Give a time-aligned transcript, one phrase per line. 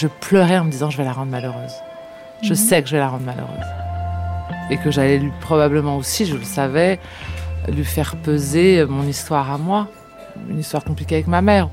[0.00, 1.74] Je pleurais en me disant je vais la rendre malheureuse.
[2.40, 3.66] Je sais que je vais la rendre malheureuse.
[4.70, 6.98] Et que j'allais lui probablement aussi, je le savais,
[7.68, 9.88] lui faire peser mon histoire à moi.
[10.48, 11.68] Une histoire compliquée avec ma mère.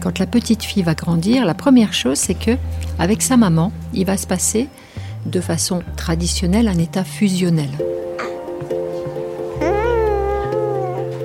[0.00, 2.52] Quand la petite fille va grandir, la première chose, c'est que,
[3.00, 4.68] avec sa maman, il va se passer
[5.26, 7.70] de façon traditionnelle un état fusionnel.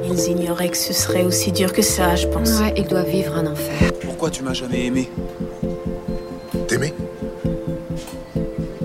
[0.04, 2.60] Ils ignoraient que ce serait aussi dur que ça, je pense.
[2.60, 3.92] Ouais, il doit vivre un enfer.
[4.02, 5.12] Pourquoi tu m'as jamais aimé?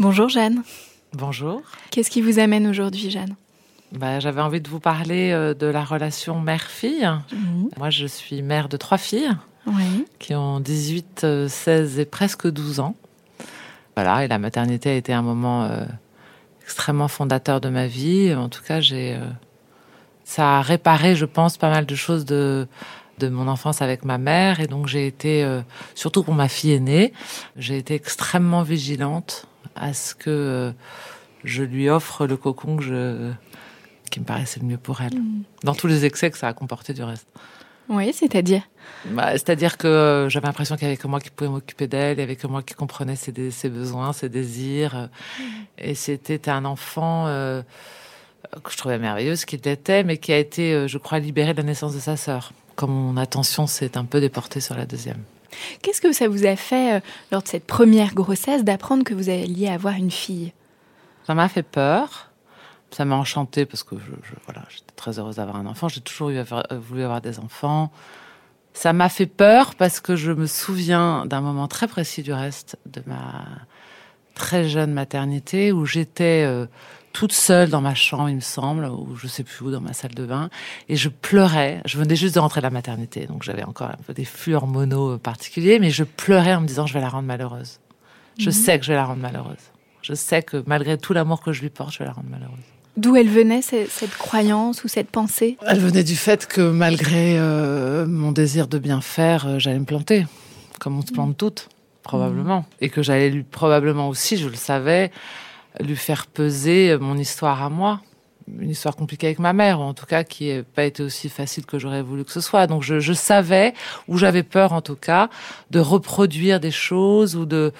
[0.00, 0.62] Bonjour Jeanne.
[1.12, 1.60] Bonjour.
[1.90, 3.34] Qu'est-ce qui vous amène aujourd'hui Jeanne?
[3.92, 7.06] Bah, J'avais envie de vous parler euh, de la relation mère-fille.
[7.76, 9.30] Moi, je suis mère de trois filles
[9.66, 10.06] Oui.
[10.18, 12.94] qui ont 18, euh, 16 et presque 12 ans.
[13.94, 15.84] Voilà, et la maternité a été un moment euh,
[16.62, 18.34] extrêmement fondateur de ma vie.
[18.34, 19.26] En tout cas, j'ai, euh,
[20.24, 22.66] ça a réparé, je pense, pas mal de choses de
[23.18, 24.60] de mon enfance avec ma mère.
[24.60, 25.60] Et donc, j'ai été, euh,
[25.94, 27.12] surtout pour ma fille aînée,
[27.54, 29.44] j'ai été extrêmement vigilante
[29.74, 30.72] à ce que euh,
[31.44, 33.32] je lui offre le cocon que je,
[34.10, 35.14] qui me paraissait le mieux pour elle.
[35.62, 37.26] Dans tous les excès que ça a comporté du reste.
[37.88, 38.62] Oui, c'est-à-dire?
[39.06, 42.18] Bah, C'est-à-dire que euh, j'avais l'impression qu'il y avait que moi qui pouvais m'occuper d'elle,
[42.18, 44.94] il y avait que moi qui comprenais ses, dé- ses besoins, ses désirs.
[44.96, 45.06] euh,
[45.78, 47.62] Et c'était un enfant euh,
[48.62, 51.64] que je trouvais merveilleuse, qu'il était, mais qui a été, je crois, libéré de la
[51.64, 52.52] naissance de sa sœur.
[52.76, 55.18] Comme mon attention s'est un peu déportée sur la deuxième.
[55.82, 57.00] Qu'est-ce que ça vous a fait euh,
[57.32, 60.52] lors de cette première grossesse d'apprendre que vous alliez avoir une fille?
[61.26, 62.30] Ça m'a fait peur.
[62.90, 65.88] Ça m'a enchantée parce que je, voilà, j'étais très heureuse d'avoir un enfant.
[65.88, 67.92] J'ai toujours eu euh, voulu avoir des enfants.
[68.72, 72.78] Ça m'a fait peur parce que je me souviens d'un moment très précis du reste
[72.86, 73.44] de ma
[74.40, 76.66] très jeune maternité où j'étais euh,
[77.12, 79.92] toute seule dans ma chambre, il me semble, ou je sais plus où, dans ma
[79.92, 80.48] salle de bain,
[80.88, 81.80] et je pleurais.
[81.84, 84.54] Je venais juste de rentrer de la maternité, donc j'avais encore un peu des flux
[84.54, 87.78] hormonaux euh, particuliers, mais je pleurais en me disant je vais la rendre malheureuse.
[88.38, 89.58] Je sais que je vais la rendre malheureuse.
[90.02, 92.56] Je sais que malgré tout l'amour que je lui porte, je vais la rendre malheureuse.
[92.96, 95.58] D'où elle venait ce- cette croyance ou cette pensée?
[95.66, 100.26] Elle venait du fait que malgré euh, mon désir de bien faire, j'allais me planter,
[100.78, 101.68] comme on se plante toutes,
[102.02, 102.64] probablement.
[102.80, 105.10] Et que j'allais lui probablement aussi, je le savais,
[105.80, 108.00] lui faire peser mon histoire à moi.
[108.58, 111.28] Une histoire compliquée avec ma mère, ou en tout cas qui n'a pas été aussi
[111.28, 112.66] facile que j'aurais voulu que ce soit.
[112.66, 113.74] Donc je, je savais,
[114.08, 115.28] ou j'avais peur en tout cas,
[115.70, 117.72] de reproduire des choses, ou de...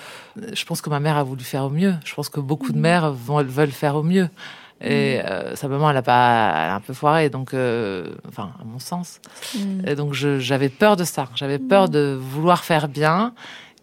[0.53, 1.95] Je pense que ma mère a voulu faire au mieux.
[2.05, 4.29] Je pense que beaucoup de mères vont, veulent faire au mieux.
[4.81, 8.53] Et euh, sa maman, elle a pas, elle a un peu foiré, donc, euh, enfin,
[8.59, 9.21] à mon sens.
[9.87, 11.29] Et donc, j'avais peur de ça.
[11.35, 13.35] J'avais peur de vouloir faire bien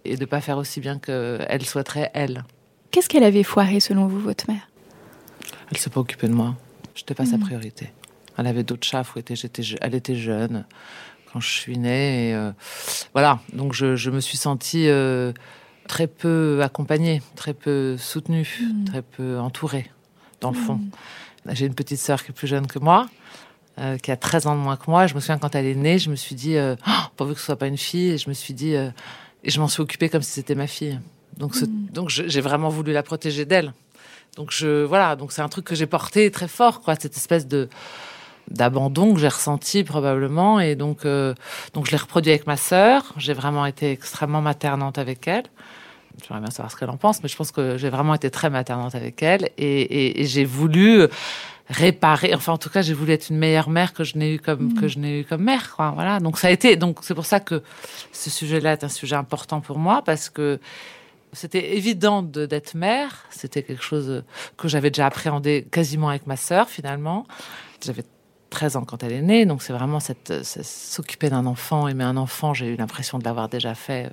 [0.07, 2.43] et de pas faire aussi bien qu'elle souhaiterait elle.
[2.91, 4.69] Qu'est-ce qu'elle avait foiré selon vous, votre mère?
[5.71, 6.55] Elle s'est pas occupée de moi.
[6.95, 7.91] J'étais pas sa priorité.
[8.37, 9.35] Elle avait d'autres chats à fouetter.
[9.35, 10.65] Je- elle était jeune
[11.31, 12.29] quand je suis née.
[12.29, 12.51] Et, euh,
[13.13, 13.39] voilà.
[13.53, 15.31] Donc, je, je me suis sentie euh,
[15.87, 19.91] très peu accompagnée, très peu soutenue, très peu entourée,
[20.41, 20.79] dans le fond.
[21.51, 23.07] J'ai une petite sœur qui est plus jeune que moi,
[23.79, 25.07] euh, qui a 13 ans de moins que moi.
[25.07, 27.45] Je me souviens quand elle est née, je me suis dit, Oh, pourvu que ce
[27.45, 28.75] soit pas une fille, et je me suis dit,
[29.47, 30.99] et je m'en suis occupée comme si c'était ma fille.
[31.37, 33.73] Donc, ce- donc j'ai vraiment voulu la protéger d'elle.
[34.35, 37.47] Donc je voilà, donc c'est un truc que j'ai porté très fort, quoi, cette espèce
[37.47, 37.69] de
[38.51, 41.33] d'abandon que j'ai ressenti probablement, et donc euh,
[41.73, 43.13] donc je l'ai reproduit avec ma sœur.
[43.17, 45.43] J'ai vraiment été extrêmement maternante avec elle.
[46.27, 48.49] J'aimerais bien savoir ce qu'elle en pense, mais je pense que j'ai vraiment été très
[48.49, 51.03] maternante avec elle et, et j'ai voulu
[51.69, 52.33] réparer.
[52.33, 54.73] Enfin, en tout cas, j'ai voulu être une meilleure mère que je n'ai eu comme
[54.73, 55.75] que je n'ai eu comme mère.
[55.75, 55.91] Quoi.
[55.91, 56.19] Voilà.
[56.19, 56.75] Donc ça a été.
[56.75, 57.61] Donc c'est pour ça que
[58.11, 60.59] ce sujet-là est un sujet important pour moi parce que
[61.33, 63.25] c'était évident d'être mère.
[63.29, 64.23] C'était quelque chose
[64.57, 67.27] que j'avais déjà appréhendé quasiment avec ma sœur finalement.
[67.83, 68.03] J'avais
[68.49, 72.53] 13 ans quand elle est née, donc c'est vraiment s'occuper d'un enfant, aimer un enfant.
[72.53, 74.09] J'ai eu l'impression de l'avoir déjà fait.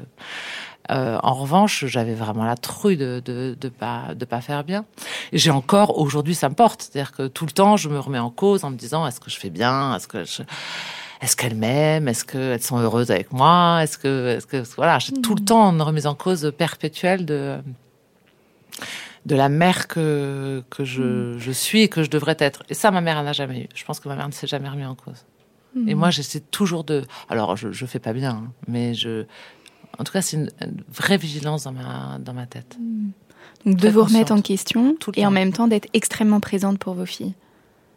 [0.91, 4.85] Euh, en revanche, j'avais vraiment la trouille de de, de pas de pas faire bien.
[5.33, 6.83] J'ai encore aujourd'hui, ça me porte.
[6.83, 9.31] C'est-à-dire que tout le temps, je me remets en cause en me disant est-ce que
[9.31, 10.43] je fais bien, est-ce que je
[11.25, 13.83] est-ce qu'elles m'aiment Est-ce qu'elles sont heureuses avec moi?
[13.83, 15.47] Est-ce que, est-ce que, voilà, j'ai tout le mmh.
[15.47, 17.59] temps une remise en cause perpétuelle de
[19.25, 21.39] de la mère que que je, mmh.
[21.39, 22.63] je suis et que je devrais être.
[22.69, 23.69] Et ça, ma mère n'a jamais eu.
[23.75, 25.25] Je pense que ma mère ne s'est jamais remis en cause.
[25.75, 25.89] Mmh.
[25.89, 27.05] Et moi, j'essaie toujours de.
[27.31, 29.25] Alors, je, je fais pas bien, hein, mais je.
[29.99, 30.50] En tout cas, c'est une,
[30.93, 32.76] vraie vigilance dans ma dans ma tête.
[33.64, 37.06] Donc, de vous remettre en question et en même temps d'être extrêmement présente pour vos
[37.06, 37.35] filles.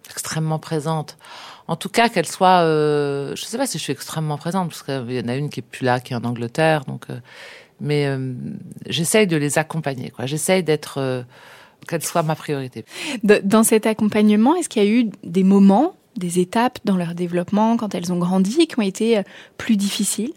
[0.09, 1.17] Extrêmement présente.
[1.67, 4.83] En tout cas qu'elle soit euh, je sais pas si je suis extrêmement présente parce
[4.83, 7.19] qu'il y en a une qui est plus là qui est en Angleterre donc euh,
[7.81, 8.33] mais euh,
[8.87, 10.25] j'essaye de les accompagner quoi.
[10.25, 11.23] J'essaye d'être euh,
[11.89, 12.85] qu'elle soit ma priorité.
[13.23, 17.75] Dans cet accompagnement est-ce qu'il y a eu des moments des étapes dans leur développement
[17.75, 19.21] quand elles ont grandi qui ont été
[19.57, 20.33] plus difficiles?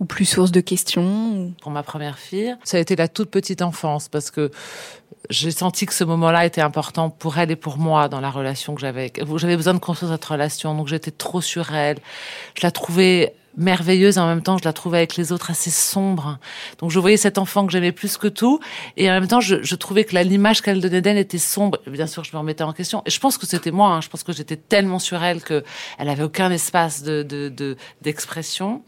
[0.00, 3.62] Ou plus source de questions Pour ma première fille, ça a été la toute petite
[3.62, 4.50] enfance parce que
[5.30, 8.74] j'ai senti que ce moment-là était important pour elle et pour moi dans la relation
[8.74, 9.12] que j'avais.
[9.36, 11.98] J'avais besoin de construire cette relation, donc j'étais trop sur elle.
[12.54, 15.70] Je la trouvais merveilleuse et en même temps je la trouvais avec les autres assez
[15.70, 16.38] sombre.
[16.78, 18.60] Donc je voyais cet enfant que j'aimais plus que tout
[18.98, 21.80] et en même temps je, je trouvais que l'image qu'elle donnait d'elle était sombre.
[21.86, 23.88] Bien sûr je me remettais en question et je pense que c'était moi.
[23.88, 24.00] Hein.
[24.02, 25.64] Je pense que j'étais tellement sur elle que
[25.98, 27.22] elle avait aucun espace de
[28.02, 28.74] d'expression.
[28.74, 28.80] De,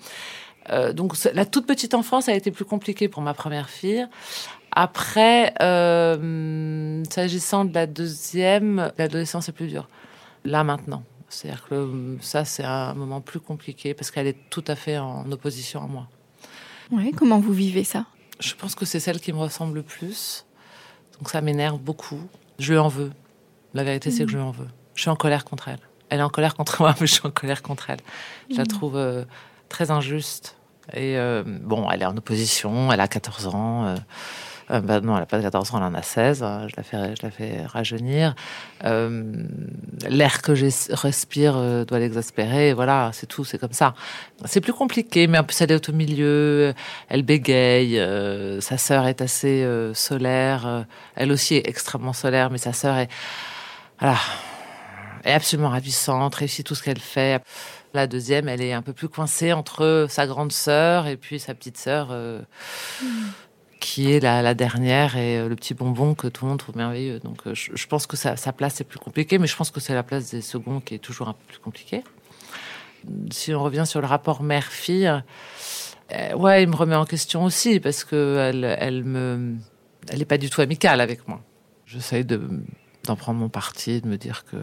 [0.70, 4.06] euh, donc la toute petite enfance a été plus compliquée pour ma première fille.
[4.72, 9.88] Après, euh, s'agissant de la deuxième, l'adolescence est plus dure.
[10.44, 14.76] Là maintenant, c'est-à-dire que ça c'est un moment plus compliqué parce qu'elle est tout à
[14.76, 16.08] fait en opposition à moi.
[16.90, 18.06] Oui, comment vous vivez ça?
[18.40, 20.46] Je pense que c'est celle qui me ressemble le plus.
[21.18, 22.20] Donc ça m'énerve beaucoup.
[22.58, 23.10] Je lui en veux.
[23.74, 24.68] La vérité, c'est que je lui en veux.
[24.94, 25.80] Je suis en colère contre elle.
[26.08, 28.00] Elle est en colère contre moi, mais je suis en colère contre elle.
[28.50, 28.68] Je la mmh.
[28.68, 29.24] trouve euh,
[29.68, 30.56] très injuste.
[30.92, 33.86] Et euh, bon, elle est en opposition, elle a 14 ans.
[33.86, 33.96] Euh,
[34.70, 36.42] euh, bah non, elle n'a pas 14 ans, elle en a 16.
[36.42, 38.34] Hein, je la fais, je la fais rajeunir.
[38.82, 42.72] L'air que je respire doit l'exaspérer.
[42.72, 43.94] Voilà, c'est tout, c'est comme ça.
[44.44, 46.74] C'est plus compliqué, mais en plus elle est au milieu,
[47.08, 48.00] elle bégaye.
[48.60, 50.86] Sa sœur est assez solaire.
[51.16, 53.08] elle aussi est extrêmement solaire, mais sa sœur est,
[53.98, 54.18] voilà,
[55.24, 57.42] est absolument ravissante, réussit tout ce qu'elle fait.
[57.98, 61.52] La deuxième, elle est un peu plus coincée entre sa grande sœur et puis sa
[61.52, 62.40] petite sœur, euh,
[63.80, 67.18] qui est la, dernière et euh, le petit bonbon que tout le monde trouve merveilleux.
[67.18, 69.80] Donc, euh, je, pense que sa, sa place est plus compliquée, mais je pense que
[69.80, 72.04] c'est la place des seconds qui est toujours un peu plus compliquée.
[73.32, 75.12] Si on revient sur le rapport mère-fille,
[76.36, 79.56] ouais, il me remet en question aussi parce que elle, elle me,
[80.08, 81.40] elle est pas du tout amicale avec moi.
[81.84, 82.48] J'essaye de
[83.02, 84.56] d'en prendre mon parti, de me dire que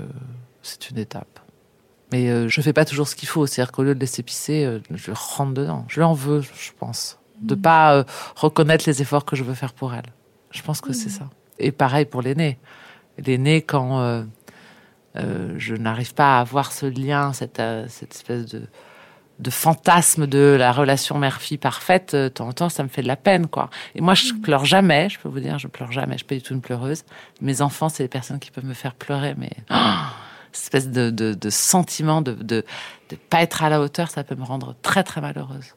[0.62, 1.45] c'est une étape.
[2.16, 3.46] Mais euh, je fais pas toujours ce qu'il faut.
[3.46, 5.86] C'est-à-dire qu'au lieu de laisser pisser, euh, je rentre dedans.
[5.90, 7.20] Je l'en veux, je pense.
[7.42, 7.62] De mmh.
[7.62, 8.04] pas euh,
[8.38, 10.06] reconnaître les efforts que je veux faire pour elle.
[10.52, 10.94] Je pense que mmh.
[10.94, 11.30] c'est ça.
[11.60, 12.58] Et pareil pour l'aîné.
[13.18, 14.24] L'aîné, quand euh,
[15.58, 18.62] je n'arrive pas à avoir ce lien, cette, cette espèce de,
[19.40, 23.08] de fantasme de la relation mère-fille parfaite, de temps en temps, ça me fait de
[23.08, 23.70] la peine, quoi.
[23.94, 26.36] Et moi, je pleure jamais, je peux vous dire, je pleure jamais, je suis pas
[26.36, 27.04] du tout une pleureuse.
[27.42, 29.52] Mes enfants, c'est les personnes qui peuvent me faire pleurer, mais...
[29.70, 29.76] Oh
[30.56, 32.64] espèce de, de, de sentiment de, de
[33.10, 35.76] de pas être à la hauteur, ça peut me rendre très très malheureuse.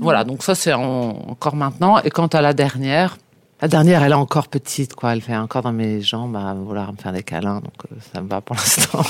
[0.00, 1.98] Voilà, donc ça c'est encore maintenant.
[2.00, 3.16] Et quant à la dernière,
[3.60, 5.12] la dernière, elle est encore petite, quoi.
[5.12, 8.22] Elle fait encore dans mes jambes à vouloir me faire des câlins, donc euh, ça
[8.22, 9.02] me va pour l'instant.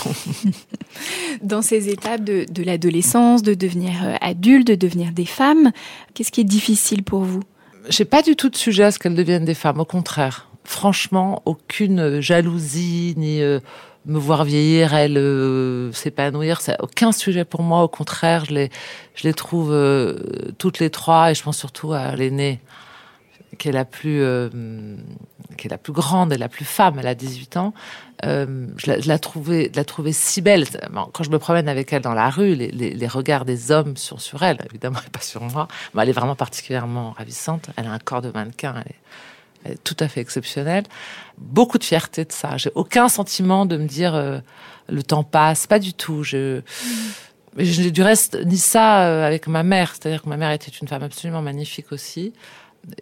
[1.43, 5.71] dans ces étapes de, de l'adolescence, de devenir euh, adulte, de devenir des femmes,
[6.15, 7.43] qu'est-ce qui est difficile pour vous?
[7.91, 10.49] J'ai pas du tout de sujet à ce qu'elles deviennent des femmes, au contraire.
[10.65, 13.61] Franchement, aucune jalousie ni euh,
[14.09, 17.83] me voir vieillir, elle euh, s'épanouir, c'est aucun sujet pour moi.
[17.83, 18.71] Au contraire, je les,
[19.15, 20.19] je les trouve euh,
[20.57, 22.61] toutes les trois, et je pense surtout à l'aînée,
[23.59, 24.49] qui est la plus, euh,
[25.59, 26.97] qui est la plus grande et la plus femme.
[26.99, 27.75] Elle a 18 ans.
[28.23, 30.65] Je, la, je trouvais, la trouvais si belle.
[31.13, 34.19] Quand je me promène avec elle dans la rue, les, les, regards des hommes sont
[34.19, 35.69] sur elle, évidemment, et pas sur moi.
[35.95, 37.69] Mais elle est vraiment particulièrement ravissante.
[37.77, 38.75] Elle a un corps de mannequin.
[39.85, 40.85] Tout à fait exceptionnel.
[41.37, 42.57] Beaucoup de fierté de ça.
[42.57, 44.39] J'ai aucun sentiment de me dire euh,
[44.89, 46.23] le temps passe, pas du tout.
[46.23, 46.61] Je,
[47.57, 47.91] mmh.
[47.91, 51.03] du reste ni ça euh, avec ma mère, c'est-à-dire que ma mère était une femme
[51.03, 52.33] absolument magnifique aussi.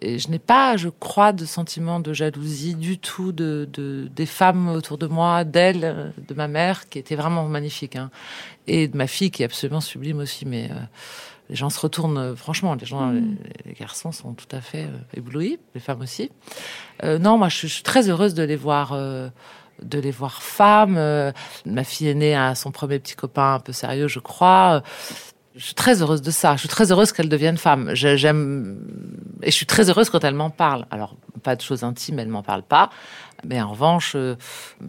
[0.01, 3.69] Et je n'ai pas, je crois, de sentiment de jalousie du tout de
[4.13, 8.09] des femmes autour de moi, d'elle, de ma mère, qui était vraiment magnifique, hein,
[8.65, 10.45] et de ma fille, qui est absolument sublime aussi.
[10.45, 10.75] Mais euh,
[11.49, 13.21] les gens se retournent, euh, franchement, les gens, les,
[13.65, 16.29] les garçons sont tout à fait euh, éblouis, les femmes aussi.
[17.03, 18.91] Euh, non, moi, je, suis- je suis très heureuse de les voir.
[18.93, 19.29] euh,
[19.83, 20.95] de les voir femmes.
[20.97, 21.31] Euh,
[21.67, 24.81] ma fille aînée a son premier petit copain un peu sérieux, je crois.
[25.55, 26.53] Je suis très heureuse de ça.
[26.55, 27.91] Je suis très heureuse qu'elle devienne femme.
[27.93, 28.79] J'aime
[29.43, 30.87] et je suis très heureuse quand elle m'en parle.
[30.89, 32.89] Alors pas de choses intimes, elle m'en parle pas.
[33.45, 34.35] Mais en revanche, euh,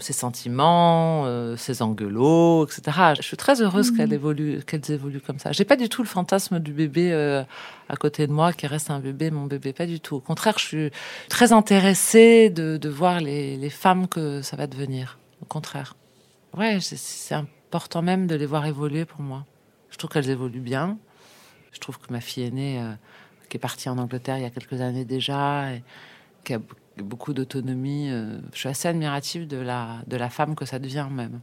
[0.00, 3.14] ses sentiments, euh, ses engueulots, etc.
[3.16, 5.52] Je suis très heureuse qu'elle évolue, qu'elles évoluent comme ça.
[5.52, 7.42] J'ai pas du tout le fantasme du bébé euh,
[7.90, 10.16] à côté de moi qui reste un bébé, mon bébé, pas du tout.
[10.16, 10.90] Au contraire, je suis
[11.28, 15.18] très intéressée de, de voir les, les femmes que ça va devenir.
[15.42, 15.94] Au contraire.
[16.56, 19.44] Ouais, c'est- important même de les voir évoluer pour moi.
[19.90, 20.96] Je trouve qu'elles évoluent bien.
[21.72, 22.92] Je trouve que ma fille aînée, euh,
[23.50, 25.82] qui est partie en Angleterre il y a quelques années déjà, et
[26.44, 26.60] qui a
[27.02, 31.06] beaucoup d'autonomie, euh, je suis assez admirative de la, de la femme que ça devient
[31.10, 31.40] même.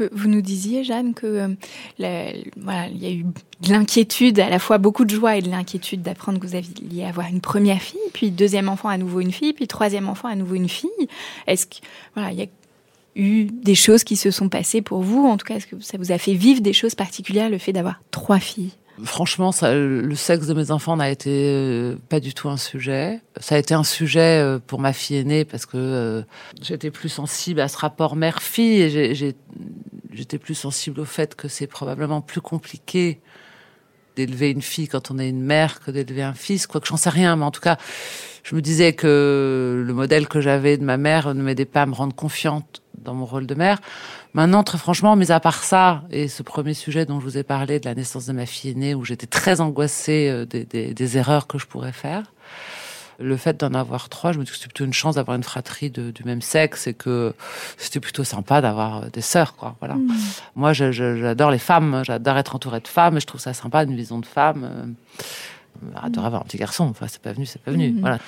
[0.00, 4.48] Euh, Vous nous disiez, Jeanne, que euh, voilà, il y a eu de l'inquiétude, à
[4.48, 7.82] la fois beaucoup de joie et de l'inquiétude d'apprendre que vous aviez avoir une première
[7.82, 11.08] fille, puis deuxième enfant à nouveau une fille, puis troisième enfant à nouveau une fille.
[11.46, 11.76] Est-ce que
[12.14, 12.46] voilà, il y a
[13.16, 15.26] eu des choses qui se sont passées pour vous?
[15.26, 17.72] En tout cas, est-ce que ça vous a fait vivre des choses particulières le fait
[17.72, 18.77] d'avoir trois filles?
[19.04, 23.20] Franchement, ça, le sexe de mes enfants n'a été euh, pas du tout un sujet.
[23.38, 26.22] Ça a été un sujet euh, pour ma fille aînée parce que euh,
[26.60, 29.14] j'étais plus sensible à ce rapport mère-fille et
[30.12, 33.20] j'étais plus sensible au fait que c'est probablement plus compliqué
[34.16, 36.96] d'élever une fille quand on est une mère que d'élever un fils, quoi que j'en
[36.96, 37.76] sais rien, mais en tout cas,
[38.42, 41.86] je me disais que le modèle que j'avais de ma mère ne m'aidait pas à
[41.86, 43.78] me rendre confiante dans mon rôle de mère.
[44.38, 47.42] Maintenant, très franchement, mis à part ça, et ce premier sujet dont je vous ai
[47.42, 50.94] parlé de la naissance de ma fille aînée, où j'étais très angoissée euh, des, des-
[50.94, 52.32] des erreurs que je pourrais faire,
[53.18, 55.42] le fait d'en avoir trois, je me dis que c'était plutôt une chance d'avoir une
[55.42, 57.34] fratrie de- du même sexe et que
[57.78, 59.74] c'était plutôt sympa d'avoir euh, des sœurs, quoi.
[59.80, 59.96] Voilà.
[60.54, 63.52] Moi, je- je- j'adore les femmes, j'adore être entourée de femmes, et je trouve ça
[63.54, 64.62] sympa, une vision de femme.
[65.82, 67.92] Euh, j'adore avoir un petit garçon, enfin, c'est pas venu, c'est pas venu.
[68.02, 68.18] Voilà.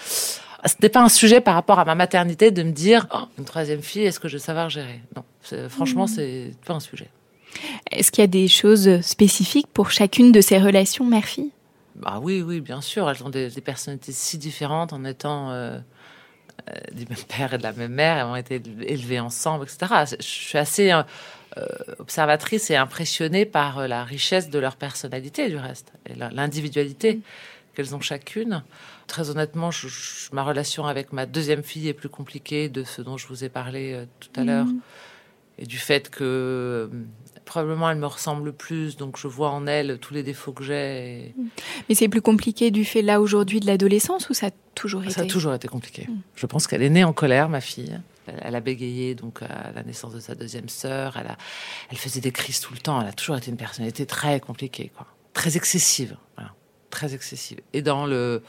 [0.64, 3.82] C'était pas un sujet par rapport à ma maternité de me dire, Oh, une troisième
[3.82, 5.00] fille, est-ce que je vais savoir gérer?
[5.16, 5.24] Non,
[5.68, 7.08] franchement, c'est pas un sujet.
[7.90, 11.50] Est-ce qu'il y a des choses spécifiques pour chacune de ces relations mère-fille
[12.04, 13.10] Ah oui, oui, bien sûr.
[13.10, 15.78] Elles ont des, des personnalités si différentes en étant euh,
[16.68, 18.18] euh, du même père et de la même mère.
[18.18, 20.16] Elles ont été élevées ensemble, etc.
[20.18, 21.02] Je suis assez euh,
[21.98, 27.20] observatrice et impressionnée par la richesse de leur personnalité, du reste, et l'individualité
[27.74, 28.62] qu'elles ont chacune.
[29.10, 33.02] Très honnêtement, je- je- ma relation avec ma deuxième fille est plus compliquée de ce
[33.02, 34.66] dont je vous ai parlé euh, tout à l'heure
[35.58, 36.86] et du fait que euh,
[37.44, 40.74] probablement elle me ressemble plus, donc je vois en elle tous les défauts que j'ai.
[41.26, 41.34] et-
[41.88, 45.12] Mais c'est plus compliqué du fait là aujourd'hui de l'adolescence ou ça a toujours été
[45.12, 46.06] Ça a toujours été compliqué.
[46.36, 47.98] Je pense qu'elle est née en colère, ma fille.
[48.28, 51.16] Elle, elle a bégayé donc à la naissance de sa deuxième sœur.
[51.18, 51.36] Elle, a,
[51.90, 53.00] elle faisait des crises tout le temps.
[53.02, 55.08] Elle a toujours été une personnalité très compliquée, quoi.
[55.32, 56.52] très excessive, voilà.
[56.90, 57.58] très excessive.
[57.72, 58.42] Et dans le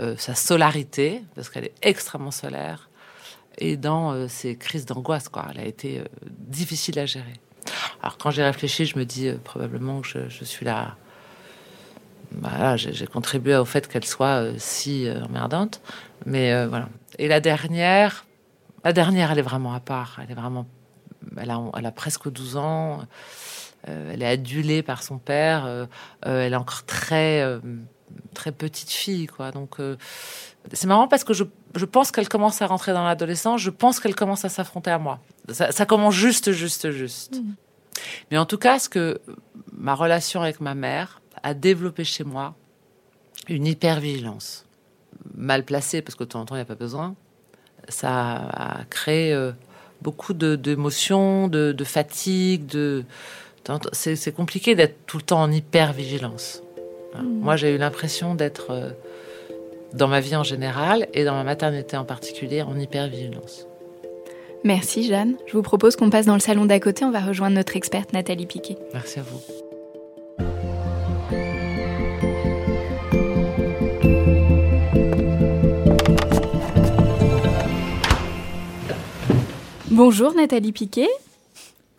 [0.00, 2.88] euh, sa solarité, parce qu'elle est extrêmement solaire,
[3.58, 5.48] et dans euh, ses crises d'angoisse, quoi.
[5.50, 6.04] Elle a été euh,
[6.38, 7.34] difficile à gérer.
[8.02, 10.96] Alors quand j'ai réfléchi, je me dis probablement que je, suis là.
[12.32, 15.82] Voilà, j'ai contribué au fait qu'elle soit si emmerdante.
[16.24, 16.88] Mais voilà.
[17.18, 18.24] Et la dernière,
[18.84, 20.18] la dernière, elle est vraiment à part.
[20.22, 20.66] Elle est vraiment,
[21.36, 23.00] elle a, presque 12 ans.
[23.86, 25.86] Elle est adulée par son père.
[26.22, 27.60] elle est encore très,
[28.34, 29.50] très petite fille, quoi.
[29.50, 29.96] Donc euh,
[30.72, 33.60] c'est marrant parce que je, je pense qu'elle commence à rentrer dans l'adolescence.
[33.60, 35.20] Je pense qu'elle commence à s'affronter à moi.
[35.50, 37.40] Ça, ça commence juste, juste, juste.
[38.30, 39.20] Mais en tout cas, ce que
[39.72, 42.54] ma relation avec ma mère a développé chez moi
[43.48, 44.66] une hypervigilance
[45.34, 47.14] mal placée parce que de temps en temps il n'y a pas besoin.
[47.88, 49.52] Ça a créé euh,
[50.02, 53.04] beaucoup d'émotions, de, de fatigue, de
[53.92, 56.62] c'est c'est compliqué d'être tout le temps en hypervigilance.
[57.12, 57.28] Voilà.
[57.28, 58.90] Moi, j'ai eu l'impression d'être euh,
[59.94, 63.66] dans ma vie en général et dans ma maternité en particulier en hypervigilance.
[64.62, 65.36] Merci Jeanne.
[65.46, 67.04] Je vous propose qu'on passe dans le salon d'à côté.
[67.04, 68.76] On va rejoindre notre experte Nathalie Piquet.
[68.92, 69.40] Merci à vous.
[79.90, 81.08] Bonjour Nathalie Piquet.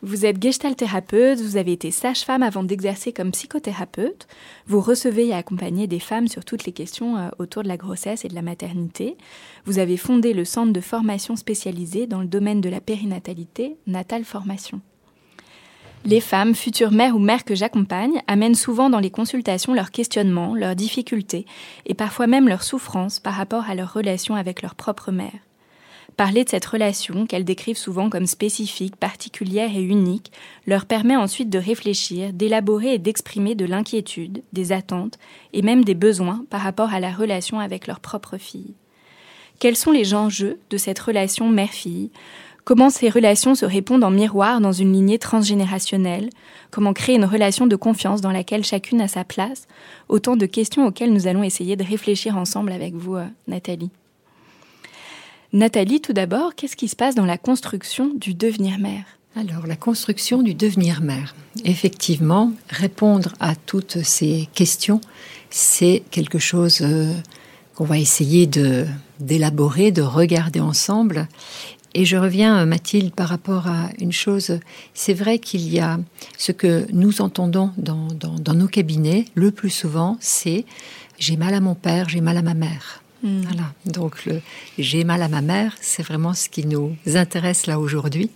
[0.03, 4.27] Vous êtes gestalthérapeute, vous avez été sage-femme avant d'exercer comme psychothérapeute.
[4.65, 8.25] Vous recevez et accompagnez des femmes sur toutes les questions euh, autour de la grossesse
[8.25, 9.15] et de la maternité.
[9.65, 14.23] Vous avez fondé le centre de formation spécialisé dans le domaine de la périnatalité, Natal
[14.23, 14.81] Formation.
[16.03, 20.55] Les femmes, futures mères ou mères que j'accompagne, amènent souvent dans les consultations leurs questionnements,
[20.55, 21.45] leurs difficultés
[21.85, 25.50] et parfois même leurs souffrances par rapport à leur relation avec leur propre mère.
[26.17, 30.31] Parler de cette relation, qu'elles décrivent souvent comme spécifique, particulière et unique,
[30.67, 35.17] leur permet ensuite de réfléchir, d'élaborer et d'exprimer de l'inquiétude, des attentes
[35.53, 38.75] et même des besoins par rapport à la relation avec leur propre fille.
[39.59, 42.09] Quels sont les enjeux de cette relation mère-fille?
[42.63, 46.29] Comment ces relations se répondent en miroir dans une lignée transgénérationnelle?
[46.69, 49.67] Comment créer une relation de confiance dans laquelle chacune a sa place?
[50.09, 53.91] Autant de questions auxquelles nous allons essayer de réfléchir ensemble avec vous, euh, Nathalie.
[55.53, 59.03] Nathalie, tout d'abord, qu'est-ce qui se passe dans la construction du devenir mère?
[59.35, 61.35] Alors, la construction du devenir mère.
[61.65, 65.01] Effectivement, répondre à toutes ces questions,
[65.49, 67.13] c'est quelque chose euh,
[67.75, 68.85] qu'on va essayer de
[69.19, 71.27] d'élaborer, de regarder ensemble.
[71.93, 74.59] Et je reviens, euh, Mathilde, par rapport à une chose.
[74.93, 75.99] C'est vrai qu'il y a
[76.37, 80.65] ce que nous entendons dans, dans, nos cabinets le plus souvent, c'est
[81.19, 83.00] j'ai mal à mon père, j'ai mal à ma mère.
[83.23, 83.41] Hmm.
[83.41, 83.73] Voilà.
[83.85, 84.27] Donc
[84.77, 88.29] j'ai mal à ma mère, c'est vraiment ce qui nous intéresse là aujourd'hui.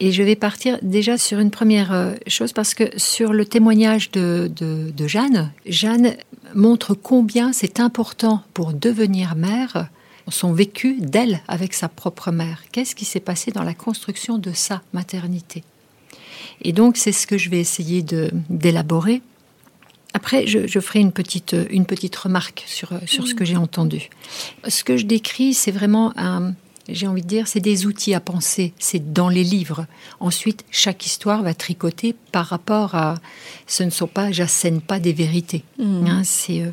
[0.00, 4.10] Et je vais partir déjà sur une première euh, chose parce que sur le témoignage
[4.10, 6.14] de, de Jeanne, Jeanne
[6.54, 9.88] montre combien c'est important pour devenir mère
[10.30, 12.62] son vécu d'elle avec sa propre mère.
[12.72, 15.64] Qu'est-ce qui s'est passé dans la construction de sa maternité?
[16.62, 18.04] Et donc c'est ce que je vais essayer
[18.50, 19.22] d'élaborer.
[20.14, 24.08] Après, je, ferai une petite, une petite remarque sur, sur ce que j'ai entendu.
[24.66, 26.54] Ce que je décris, c'est vraiment un,
[26.88, 29.86] j'ai envie de dire, c'est des outils à penser, c'est dans les livres.
[30.20, 33.16] Ensuite, chaque histoire va tricoter par rapport à.
[33.66, 35.64] Ce ne sont pas, j'assène pas des vérités.
[35.78, 36.06] Mmh.
[36.06, 36.70] Hein, c'est euh,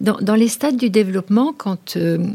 [0.00, 2.26] dans, les stades du développement, quand euh,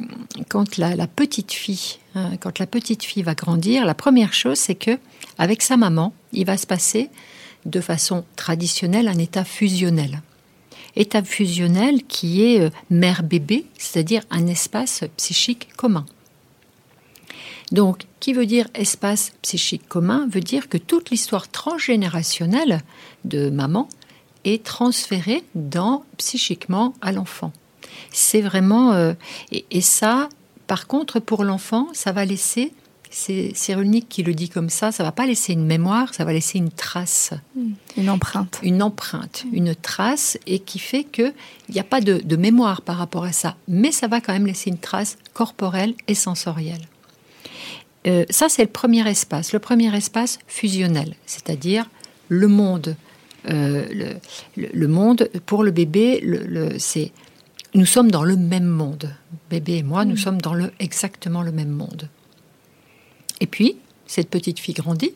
[0.50, 4.76] quand la, petite fille, hein, quand la petite fille va grandir, la première chose, c'est
[4.76, 4.98] que
[5.38, 7.10] avec sa maman, il va se passer
[7.66, 10.22] de façon traditionnelle un état fusionnel
[10.96, 16.06] état fusionnel qui est euh, mère-bébé, c'est-à-dire un espace psychique commun.
[17.72, 22.82] Donc, qui veut dire espace psychique commun veut dire que toute l'histoire transgénérationnelle
[23.26, 23.88] de maman
[24.44, 27.52] est transférée dans psychiquement à l'enfant.
[28.12, 29.14] C'est vraiment euh,
[29.52, 30.30] et, ça,
[30.68, 32.74] par contre, pour l'enfant, ça va laisser.
[33.12, 34.92] C'est Cyrulnik qui le dit comme ça.
[34.92, 37.34] Ça va pas laisser une mémoire, ça va laisser une trace,
[37.98, 41.34] une empreinte, une empreinte, une trace, et qui fait que
[41.70, 44.46] il n'y a pas de mémoire par rapport à ça, mais ça va quand même
[44.46, 46.88] laisser une trace corporelle et sensorielle.
[48.08, 51.90] Euh, ça, c'est le premier espace, le premier espace fusionnel, c'est-à-dire
[52.28, 52.96] le monde.
[53.50, 54.16] Euh,
[54.58, 56.24] le, monde, pour le bébé,
[56.78, 57.12] c'est
[57.74, 59.14] nous sommes dans le même monde.
[59.50, 60.18] Bébé et moi, nous mm.
[60.18, 62.10] sommes dans le, exactement le même monde.
[63.40, 65.14] Et puis, cette petite fille grandit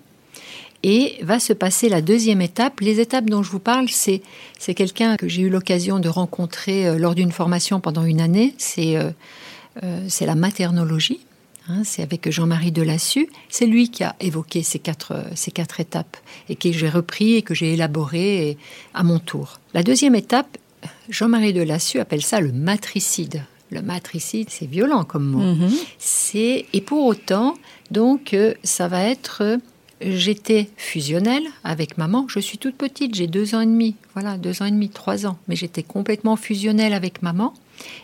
[0.83, 2.81] et va se passer la deuxième étape.
[2.81, 4.21] Les étapes dont je vous parle, c'est,
[4.59, 8.53] c'est quelqu'un que j'ai eu l'occasion de rencontrer euh, lors d'une formation pendant une année.
[8.57, 8.97] C'est,
[10.07, 11.21] c'est la maternologie.
[11.69, 13.29] Hein, c'est avec Jean-Marie Delassus.
[13.49, 16.17] C'est lui qui a évoqué ces quatre, ces quatre étapes
[16.49, 18.57] et que j'ai repris et que j'ai élaboré
[18.93, 19.59] à mon tour.
[19.73, 20.57] La deuxième étape,
[21.09, 23.43] Jean-Marie Delassus appelle ça le matricide.
[23.73, 25.39] Le matricide, c'est violent comme mot.
[25.39, 25.71] Mhm.
[25.97, 27.55] C'est et pour autant,
[27.89, 29.57] donc, euh, ça va être euh,
[29.99, 32.25] j'étais fusionnelle avec maman.
[32.27, 35.25] Je suis toute petite, j'ai deux ans et demi, voilà, deux ans et demi, trois
[35.25, 37.53] ans, mais j'étais complètement fusionnelle avec maman.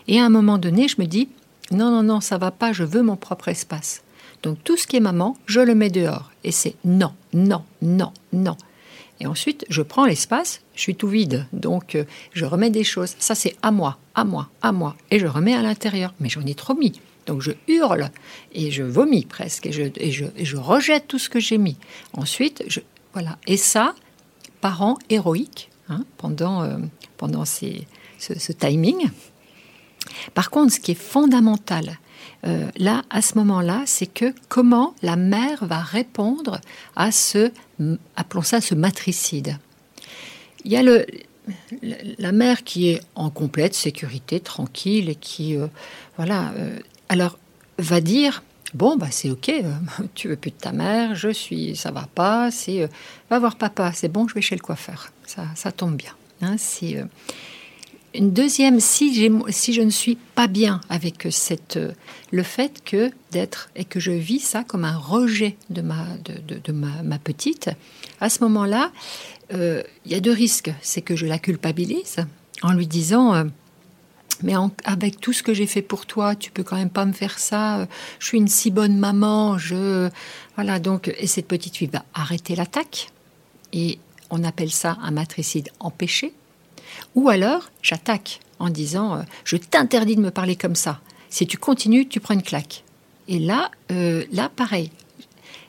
[0.08, 1.28] Et à un moment donné, je me dis,
[1.70, 4.02] non, non, non, ça va pas, je veux mon propre espace.
[4.42, 6.32] Donc tout ce qui est maman, je le mets dehors.
[6.42, 8.56] Et c'est non, non, non, non.
[9.20, 11.46] Et ensuite, je prends l'espace, je suis tout vide.
[11.52, 13.14] Donc euh, je remets des choses.
[13.18, 14.96] Ça, c'est à moi, à moi, à moi.
[15.10, 16.14] Et je remets à l'intérieur.
[16.20, 17.00] Mais j'en ai trop mis.
[17.26, 18.10] Donc je hurle
[18.52, 19.66] et je vomis presque.
[19.66, 21.76] Et je, et je, rejette tout ce que j'ai mis.
[22.14, 22.64] Ensuite,
[23.12, 23.38] voilà.
[23.46, 23.94] Et ça,
[24.62, 26.78] parents héroïques, hein, pendant, euh,
[27.18, 29.10] pendant ce timing.
[30.34, 31.98] Par contre, ce qui est fondamental,
[32.46, 36.60] euh, là, à ce moment-là, c'est que comment la mère va répondre
[36.96, 37.52] à ce,
[38.16, 39.58] appelons ça ce matricide.
[40.64, 41.06] Il y a le,
[42.18, 45.66] la mère qui est en complète sécurité, tranquille, et qui, euh,
[46.16, 47.38] voilà, euh, alors
[47.78, 48.42] va dire,
[48.74, 49.50] bon, bah c'est ok,
[50.14, 52.88] tu veux plus de ta mère, je suis, ça va pas, c'est,
[53.30, 56.12] va voir papa, c'est bon, je vais chez le coiffeur, ça, ça tombe bien.
[56.42, 57.04] Hein, c'est
[58.14, 61.78] une deuxième, si, je ne suis pas bien avec cette,
[62.30, 67.70] le fait que d'être et que je vis ça comme un rejet de ma, petite,
[68.20, 68.90] à ce moment-là,
[69.52, 70.72] euh, il y a deux risques.
[70.82, 72.16] C'est que je la culpabilise
[72.62, 73.44] en lui disant euh,
[74.42, 77.12] mais avec tout ce que j'ai fait pour toi, tu peux quand même pas me
[77.12, 77.86] faire ça.
[78.18, 79.58] Je suis une si bonne maman.
[79.58, 80.08] Je
[80.56, 83.12] voilà donc et cette petite fille va arrêter l'attaque
[83.72, 83.98] Et
[84.30, 86.32] on appelle ça un matricide empêché.
[87.14, 91.00] Ou alors, j'attaque en disant euh, Je t'interdis de me parler comme ça.
[91.28, 92.84] Si tu continues, tu prends une claque.
[93.28, 94.90] Et là, euh, là pareil.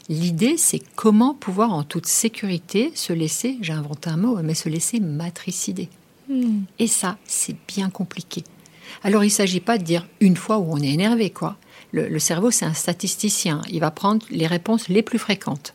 [0.09, 4.67] L'idée, c'est comment pouvoir en toute sécurité se laisser, j'ai inventé un mot, mais se
[4.67, 5.89] laisser matricider.
[6.27, 6.63] Hmm.
[6.79, 8.43] Et ça, c'est bien compliqué.
[9.03, 11.57] Alors, il ne s'agit pas de dire une fois où on est énervé, quoi.
[11.91, 13.61] Le, le cerveau, c'est un statisticien.
[13.69, 15.73] Il va prendre les réponses les plus fréquentes.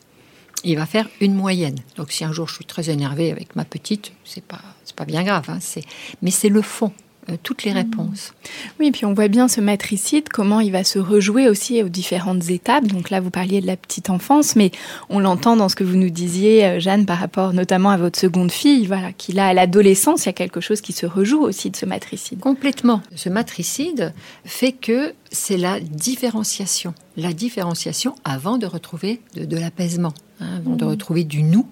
[0.69, 1.77] Il va faire une moyenne.
[1.95, 5.05] Donc, si un jour je suis très énervé avec ma petite, c'est pas, c'est pas
[5.05, 5.45] bien grave.
[5.47, 5.83] hein, c'est,
[6.21, 6.91] mais c'est le fond,
[7.29, 8.33] euh, toutes les réponses.
[8.77, 12.49] Oui, puis on voit bien ce matricide, comment il va se rejouer aussi aux différentes
[12.49, 12.85] étapes.
[12.85, 14.71] Donc là, vous parliez de la petite enfance, mais
[15.07, 18.19] on l'entend dans ce que vous nous disiez, euh, Jeanne, par rapport notamment à votre
[18.19, 21.43] seconde fille, voilà, qu'il a à l'adolescence, il y a quelque chose qui se rejoue
[21.43, 22.41] aussi de ce matricide.
[22.41, 23.01] Complètement.
[23.15, 26.93] Ce matricide fait que c'est la différenciation.
[27.15, 31.67] La différenciation avant de retrouver de, de l'apaisement, hein, avant de retrouver du nous.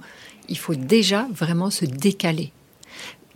[0.49, 2.51] Il faut déjà vraiment se décaler.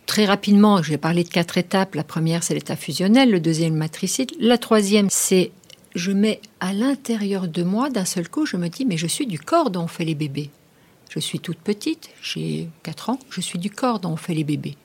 [0.05, 1.95] Très rapidement, je vais parler de quatre étapes.
[1.95, 3.29] La première, c'est l'état fusionnel.
[3.29, 4.31] Le deuxième, matricide.
[4.39, 5.51] La troisième, c'est
[5.95, 9.27] je mets à l'intérieur de moi, d'un seul coup, je me dis, mais je suis
[9.27, 10.49] du corps dont on fait les bébés.
[11.09, 14.43] Je suis toute petite, j'ai 4 ans, je suis du corps dont on fait les
[14.43, 14.77] bébés.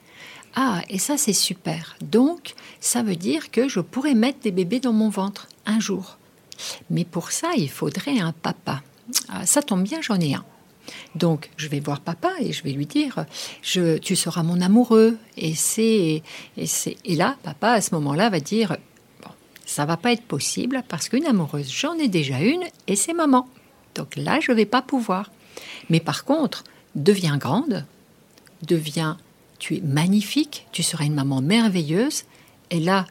[0.54, 1.96] Ah, et ça c'est super.
[2.00, 6.18] Donc, ça veut dire que je pourrais mettre des bébés dans mon ventre un jour.
[6.90, 8.82] Mais pour ça, il faudrait un papa.
[9.28, 10.44] Ah, ça tombe bien, j'en ai un.
[11.14, 13.24] Donc, je vais voir papa et je vais lui dire,
[13.62, 15.16] je, tu seras mon amoureux.
[15.36, 16.22] Et c'est,
[16.56, 18.76] et c'est, et là, papa à ce moment-là va dire,
[19.22, 19.30] bon,
[19.64, 23.48] ça va pas être possible parce qu'une amoureuse, j'en ai déjà une et c'est maman.
[23.94, 25.30] Donc là, je vais pas pouvoir.
[25.88, 26.64] Mais par contre,
[26.94, 27.86] deviens grande,
[28.62, 29.18] deviens,
[29.58, 32.24] tu es magnifique, tu seras une maman merveilleuse.
[32.70, 33.06] Et là,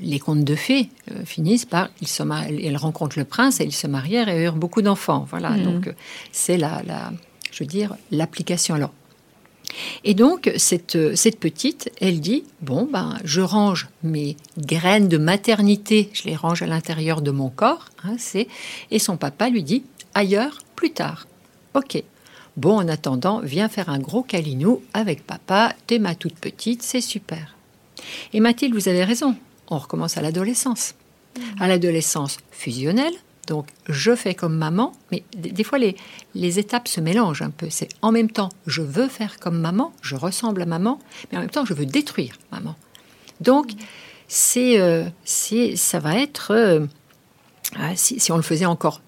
[0.00, 3.74] les contes de fées euh, finissent par, ils se elles rencontrent le prince et ils
[3.74, 5.26] se marièrent et eurent beaucoup d'enfants.
[5.30, 5.64] Voilà, Mhm.
[5.64, 5.92] donc euh,
[6.32, 7.12] c'est la, la,
[7.50, 8.74] je veux dire, l'application.
[8.74, 8.92] Alors,
[10.04, 15.18] et donc, cette, euh, cette petite, elle dit, bon, ben, je range mes graines de
[15.18, 18.46] maternité, je les range à l'intérieur de mon corps, hein, c'est,
[18.90, 19.82] et son papa lui dit,
[20.14, 21.26] ailleurs, plus tard.
[21.74, 22.02] Ok.
[22.56, 27.02] Bon, en attendant, viens faire un gros câlinou avec papa, t'es ma toute petite, c'est
[27.02, 27.54] super.
[28.32, 29.34] Et Mathilde, vous avez raison,
[29.68, 30.94] on recommence à l'adolescence.
[31.60, 33.12] À l'adolescence fusionnelle,
[33.46, 35.96] donc je fais comme maman, mais des, fois les,
[36.34, 37.68] les étapes se mélangent un peu.
[37.70, 40.98] C'est en même temps, je veux faire comme maman, je ressemble à maman,
[41.30, 42.74] mais en même temps, je veux détruire maman.
[43.40, 43.72] Donc,
[44.28, 46.86] c'est, euh, ça va être, euh,
[47.78, 49.00] ah, si, on le faisait encore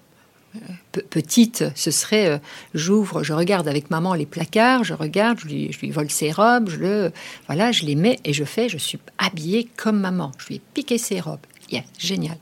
[0.91, 2.37] pe- petite, ce serait, euh,
[2.73, 6.31] j'ouvre, je regarde avec maman les placards, je regarde, je lui, je lui vole ses
[6.31, 7.11] robes, je le,
[7.47, 10.31] voilà, je les mets et je fais, je suis habillée comme maman.
[10.37, 11.39] Je lui ai piqué ses robes.
[11.71, 12.37] Yeah, génial.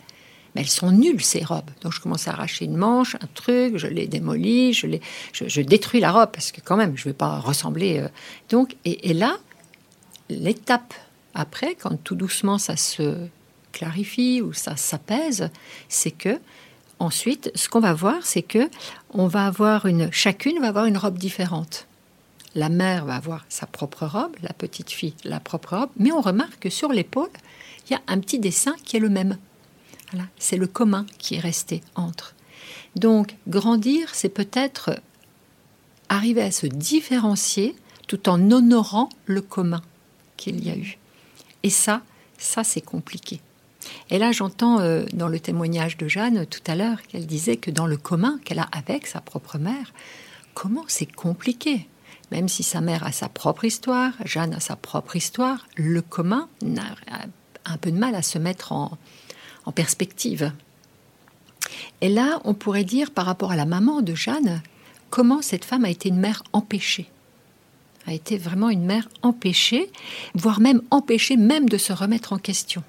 [0.56, 1.70] Mais elles sont nulles, ces robes.
[1.82, 5.02] Donc je commence à arracher une manche, un truc, je les démolis, je, les,
[5.34, 8.00] je, détruis la robe, parce que quand même, je ne vais pas ressembler.
[8.00, 8.08] euh.
[8.50, 9.38] Donc, et là,
[10.30, 10.94] l'étape
[11.34, 13.28] après, quand tout doucement ça se
[13.72, 15.52] clarifie ou ça s'apaise,
[15.88, 16.40] c'est que
[17.00, 18.70] ensuite, ce qu'on va voir, c'est que
[19.14, 21.88] va avoir une, chacune va avoir une robe différente.
[22.56, 26.22] La mère va avoir sa propre robe, la petite fille la propre robe, mais on
[26.22, 27.30] remarque que sur l'épaule,
[27.88, 29.38] il y a un petit dessin qui est le même.
[30.40, 32.34] C'est le commun qui est resté entre.
[32.96, 35.00] Donc, grandir, c'est peut-être
[36.10, 37.76] arriver à se différencier
[38.08, 39.82] tout en honorant le commun
[40.38, 40.98] qu'il y a eu.
[41.64, 42.02] Et ça,
[42.38, 43.42] ça c'est compliqué.
[44.10, 47.72] Et là, j'entends euh, dans le témoignage de Jeanne tout à l'heure qu'elle disait que
[47.72, 49.94] dans le commun qu'elle a avec sa propre mère,
[50.54, 51.88] comment c'est compliqué.
[52.32, 56.50] Même si sa mère a sa propre histoire, Jeanne a sa propre histoire, le commun
[56.62, 57.26] n'a- a
[57.66, 58.98] un peu de mal à se mettre en,
[59.66, 60.52] en perspective.
[62.02, 64.62] Et là, on pourrait dire par rapport à la maman de Jeanne,
[65.10, 67.10] comment cette femme a été une mère empêchée
[68.10, 69.92] a été vraiment une mère empêchée,
[70.34, 72.82] voire même empêchée même de se remettre en question.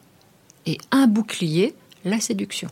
[0.68, 2.68] Et un bouclier, la séduction.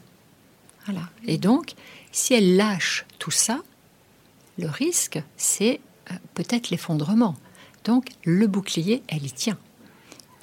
[0.85, 1.09] Voilà.
[1.25, 1.73] Et donc,
[2.13, 3.63] si elle lâche tout ça,
[4.59, 5.81] le risque, c'est
[6.11, 7.37] euh, peut-être l'effondrement.
[7.85, 9.57] Donc, le bouclier, elle y tient.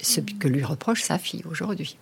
[0.00, 1.96] Ce que lui reproche sa fille aujourd'hui.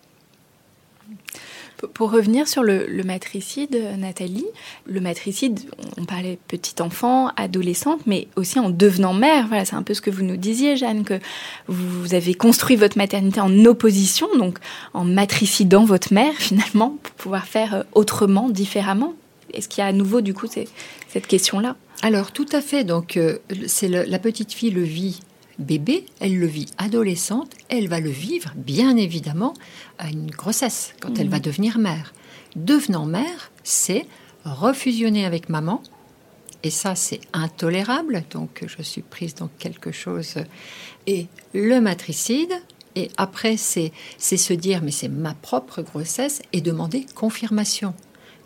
[1.95, 4.47] Pour revenir sur le, matricide, Nathalie,
[4.87, 5.61] le matricide,
[5.99, 9.49] on parlait petite enfant, adolescente, mais aussi en devenant mère.
[9.49, 11.19] Voilà, c'est un peu ce que vous nous disiez, Jeanne, que
[11.67, 14.59] vous avez construit votre maternité en opposition, donc
[14.95, 19.15] en matricidant votre mère finalement, pour pouvoir faire euh, autrement, différemment.
[19.53, 21.77] Est-ce qu'il y a à nouveau, du coup, cette question-là?
[22.03, 22.85] Alors, tout à fait.
[22.85, 25.21] Donc, euh, c'est la petite fille le vit
[25.63, 29.55] bébé, elle le vit adolescente, elle va le vivre, bien évidemment,
[29.99, 32.13] à une grossesse, quand elle va devenir mère.
[32.57, 34.07] Devenant mère, c'est
[34.45, 35.83] refusionner avec maman
[36.63, 40.37] et ça c'est intolérable, donc je suis prise dans quelque chose.
[41.07, 42.53] Et le matricide,
[42.95, 47.95] et après c'est se dire mais c'est ma propre grossesse et demander confirmation.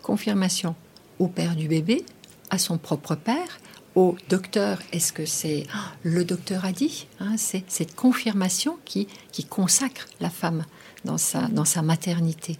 [0.01, 0.75] Confirmation
[1.19, 2.05] au père du bébé,
[2.49, 3.59] à son propre père,
[3.97, 5.63] au docteur, est-ce que c'est
[6.03, 10.65] le docteur a dit hein, C'est cette confirmation qui, qui consacre la femme
[11.03, 12.57] dans sa, dans sa maternité.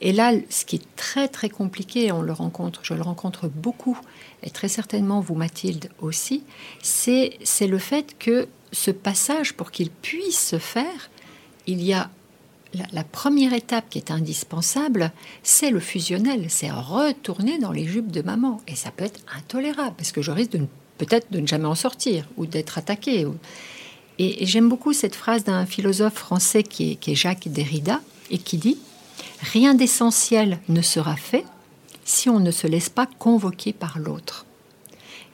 [0.00, 3.98] Et là, ce qui est très très compliqué, on le rencontre, je le rencontre beaucoup,
[4.42, 6.42] et très certainement vous Mathilde aussi,
[6.80, 11.10] c'est le fait que ce passage, pour qu'il puisse se faire,
[11.66, 12.08] il y a
[12.92, 18.22] la, première étape qui est indispensable, c'est le fusionnel, c'est retourner dans les jupes de
[18.22, 18.60] maman.
[18.68, 20.56] Et ça peut être intolérable, parce que je risque
[20.98, 23.26] peut-être de ne jamais en sortir, ou d'être attaqué.
[24.18, 28.78] Et, j'aime beaucoup cette phrase d'un philosophe français qui est, Jacques Derrida, et qui dit
[29.40, 31.44] Rien d'essentiel ne sera fait
[32.04, 34.46] si on ne se laisse pas convoquer par l'autre.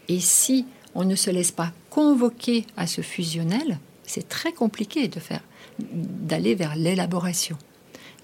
[0.08, 5.20] Et si on ne se laisse pas convoquer à ce fusionnel, c'est très compliqué de
[5.20, 5.40] faire
[5.78, 7.56] d'aller vers l'élaboration.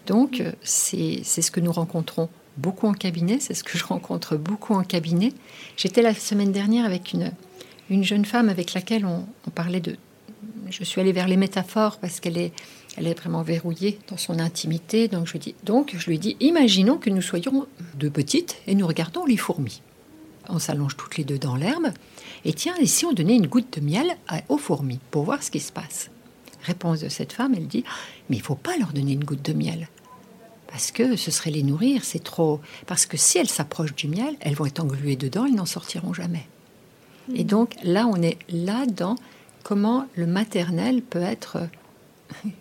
[0.06, 4.36] Donc, euh, c'est ce que nous rencontrons beaucoup en cabinet, c'est ce que je rencontre
[4.36, 5.32] beaucoup en cabinet.
[5.76, 7.32] J'étais la semaine dernière avec une,
[7.88, 9.96] une jeune femme avec laquelle on, parlait de...
[10.70, 12.52] Je suis allée vers les métaphores parce qu'elle est,
[12.96, 15.08] elle est vraiment verrouillée dans son intimité.
[15.08, 18.86] Donc je, dis, donc je lui dis, imaginons que nous soyons deux petites et nous
[18.86, 19.82] regardons les fourmis.
[20.48, 21.92] On s'allonge toutes les deux dans l'herbe.
[22.44, 24.16] Et tiens, et si on donnait une goutte de miel
[24.48, 26.10] aux fourmis pour voir ce qui se passe?
[26.62, 27.84] Réponse de cette femme, elle dit
[28.28, 29.88] Mais il faut pas leur donner une goutte de miel.
[30.68, 32.60] Parce que ce serait les nourrir, c'est trop.
[32.86, 36.14] Parce que si elles s'approchent du miel, elles vont être engluées dedans, elles n'en sortiront
[36.14, 36.46] jamais.
[37.28, 37.36] Hmm.
[37.36, 39.16] Et donc là, on est là dans
[39.62, 41.68] comment le maternel peut être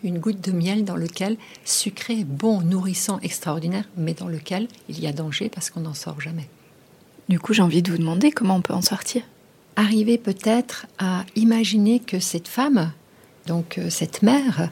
[0.03, 5.07] une goutte de miel dans lequel sucré, bon, nourrissant, extraordinaire, mais dans lequel il y
[5.07, 6.49] a danger parce qu'on n'en sort jamais.
[7.29, 9.23] Du coup, j'ai envie de vous demander comment on peut en sortir.
[9.77, 12.91] Arriver peut-être à imaginer que cette femme
[13.47, 14.69] donc euh, cette mère,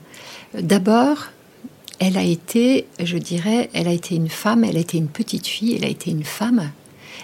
[0.53, 1.27] d'abord,
[1.99, 5.47] elle a été, je dirais, elle a été une femme, elle a été une petite
[5.47, 6.71] fille, elle a été une femme.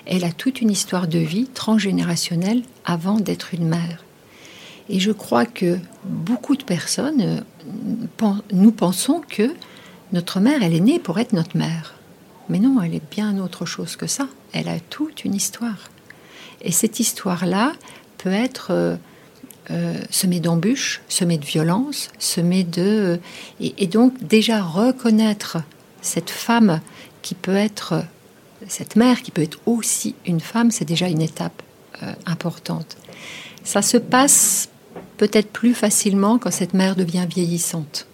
[0.05, 4.03] Elle a toute une histoire de vie transgénérationnelle avant d'être une mère.
[4.89, 9.53] Et je crois que beaucoup de personnes, euh, nous pensons que
[10.13, 11.95] notre mère, elle est née pour être notre mère.
[12.49, 14.27] Mais non, elle est bien autre chose que ça.
[14.53, 15.89] Elle a toute une histoire.
[16.61, 17.73] Et cette histoire-là
[18.17, 18.97] peut être
[19.71, 23.19] euh, semé d'embûches, semé de violence, semé de...
[23.59, 25.57] Et, donc déjà reconnaître
[26.01, 26.81] cette femme
[27.23, 28.03] qui peut être,
[28.67, 31.63] cette mère qui peut être aussi une femme, c'est déjà une étape
[32.03, 32.97] euh, importante.
[33.63, 34.69] Ça se passe
[35.17, 38.05] peut-être plus facilement quand cette mère devient vieillissante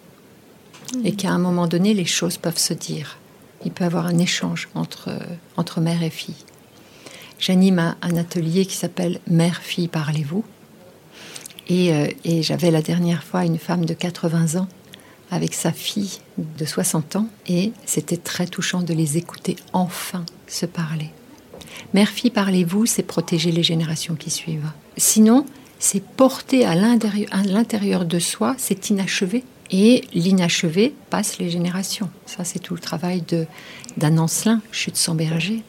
[1.04, 3.18] et qu'à un moment donné, les choses peuvent se dire.
[3.66, 5.10] Il peut y avoir un échange entre,
[5.58, 6.44] entre mère et fille.
[7.38, 10.44] J'anime un, un atelier qui s'appelle Mère-fille, parlez-vous
[11.70, 14.68] euh, et, j'avais la dernière fois une femme de 80 ans
[15.30, 20.66] avec sa fille de 60 ans et c'était très touchant de les écouter enfin se
[20.66, 21.10] parler.
[21.94, 24.70] Mère-fille, parlez-vous, c'est protéger les générations qui suivent.
[24.96, 25.46] Sinon,
[25.78, 29.44] c'est porter à l'intérieur de soi, c'est inachevé.
[29.70, 32.10] Et l'inachevé passe les générations.
[32.26, 33.24] Ça, c'est tout le travail
[33.96, 35.62] d'Anne Ancelin, Chute sans berger,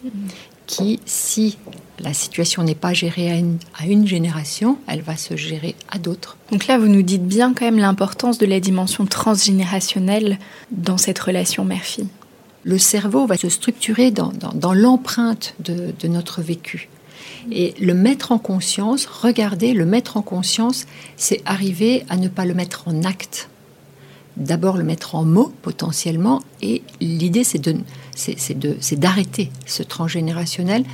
[0.73, 1.57] qui, si
[1.99, 6.38] la situation n'est pas gérée à une, génération, elle va se gérer à d'autres.
[6.51, 10.39] Donc là, vous nous dites bien quand même l'importance de la dimension transgénérationnelle
[10.71, 12.07] dans cette relation mère-fille.
[12.63, 16.89] Le cerveau va se structurer dans, l'empreinte de, de notre vécu.
[17.51, 20.86] Et le mettre en conscience, regarder, le mettre en conscience,
[21.17, 23.49] c'est arriver à ne pas le mettre en acte.
[24.38, 27.75] D'abord le mettre en mots potentiellement, et l'idée c'est de,
[28.15, 30.86] c'est d'arrêter ce transgénérationnel,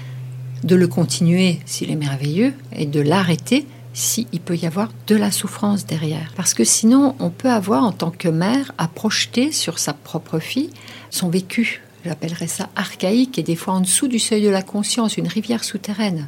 [0.64, 5.32] de le continuer s'il est merveilleux et de l'arrêter s'il peut y avoir de la
[5.32, 6.32] souffrance derrière.
[6.36, 10.40] Parce que sinon, on peut avoir en tant que mère à projeter sur sa propre
[10.40, 10.70] fille
[11.10, 11.82] son vécu.
[12.06, 15.64] J'appellerais ça archaïque et des fois en dessous du seuil de la conscience, une rivière
[15.64, 16.28] souterraine.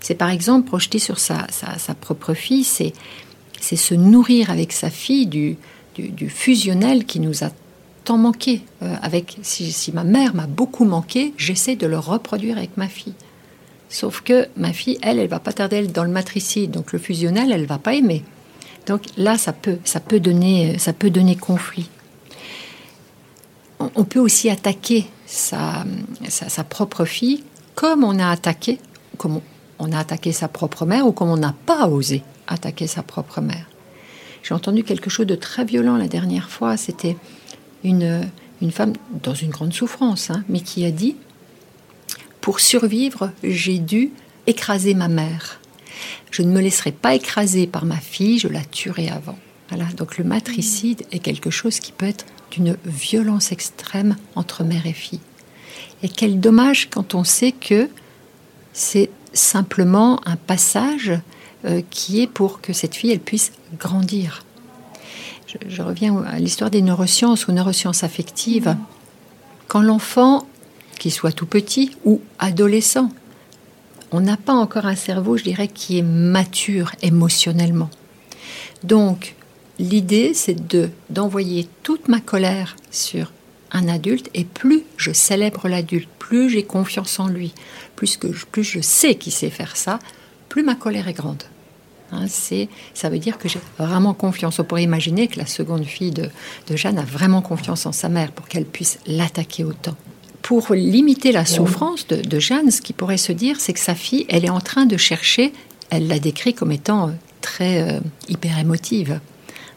[0.00, 2.92] C'est par exemple projeter sur sa, sa, propre fille, c'est
[3.76, 5.56] se nourrir avec sa fille du,
[5.94, 7.50] du, du fusionnel qui nous a
[8.04, 8.62] tant manqué.
[8.82, 13.14] Euh, avec, si, ma mère m'a beaucoup manqué, j'essaie de le reproduire avec ma fille.
[13.88, 17.52] Sauf que ma fille, elle, elle va pas tarder dans le matricide, donc le fusionnel,
[17.52, 18.24] elle va pas aimer.
[18.86, 21.88] Donc là, ça peut, ça peut donner, ça peut donner conflit.
[23.96, 25.84] On, peut aussi attaquer sa,
[26.28, 27.42] sa, propre fille,
[27.74, 28.78] comme on a attaqué,
[29.18, 29.40] comme
[29.80, 33.40] on a attaqué sa propre mère, ou comme on n'a pas osé attaquer sa propre
[33.40, 33.66] mère.
[34.42, 36.76] J'ai entendu quelque chose de très violent la dernière fois.
[36.76, 37.16] C'était
[37.84, 38.28] une,
[38.60, 38.92] une femme
[39.22, 41.16] dans une grande souffrance, hein, mais qui a dit
[42.40, 44.10] Pour survivre, j'ai dû
[44.46, 45.60] écraser ma mère.
[46.30, 49.38] Je ne me laisserai pas écraser par ma fille, je la tuerai avant.
[49.68, 54.86] Voilà, donc le matricide est quelque chose qui peut être d'une violence extrême entre mère
[54.86, 55.20] et fille.
[56.02, 57.88] Et quel dommage quand on sait que
[58.72, 61.12] c'est simplement un passage
[61.64, 64.44] euh, qui est pour que cette fille elle puisse grandir.
[65.52, 68.76] Je, je reviens à l'histoire des neurosciences ou neurosciences affectives.
[69.68, 70.46] Quand l'enfant,
[70.98, 73.10] qu'il soit tout petit ou adolescent,
[74.12, 77.90] on n'a pas encore un cerveau, je dirais, qui est mature émotionnellement.
[78.84, 79.34] Donc,
[79.78, 83.32] l'idée, c'est de d'envoyer toute ma colère sur
[83.72, 87.54] un adulte, et plus je célèbre l'adulte, plus j'ai confiance en lui,
[87.96, 89.98] plus, que, plus je sais qu'il sait faire ça,
[90.50, 91.42] plus ma colère est grande.
[92.12, 94.58] Hein, c'est, ça veut dire que j'ai vraiment confiance.
[94.58, 96.28] On pourrait imaginer que la seconde fille de,
[96.68, 99.96] de Jeanne a vraiment confiance en sa mère pour qu'elle puisse l'attaquer autant.
[100.42, 104.26] Pour limiter la souffrance de, Jeanne, ce qui pourrait se dire, c'est que sa fille,
[104.28, 105.52] elle est en train de chercher,
[105.88, 109.20] elle l'a décrit comme étant euh, très euh, hyper émotive.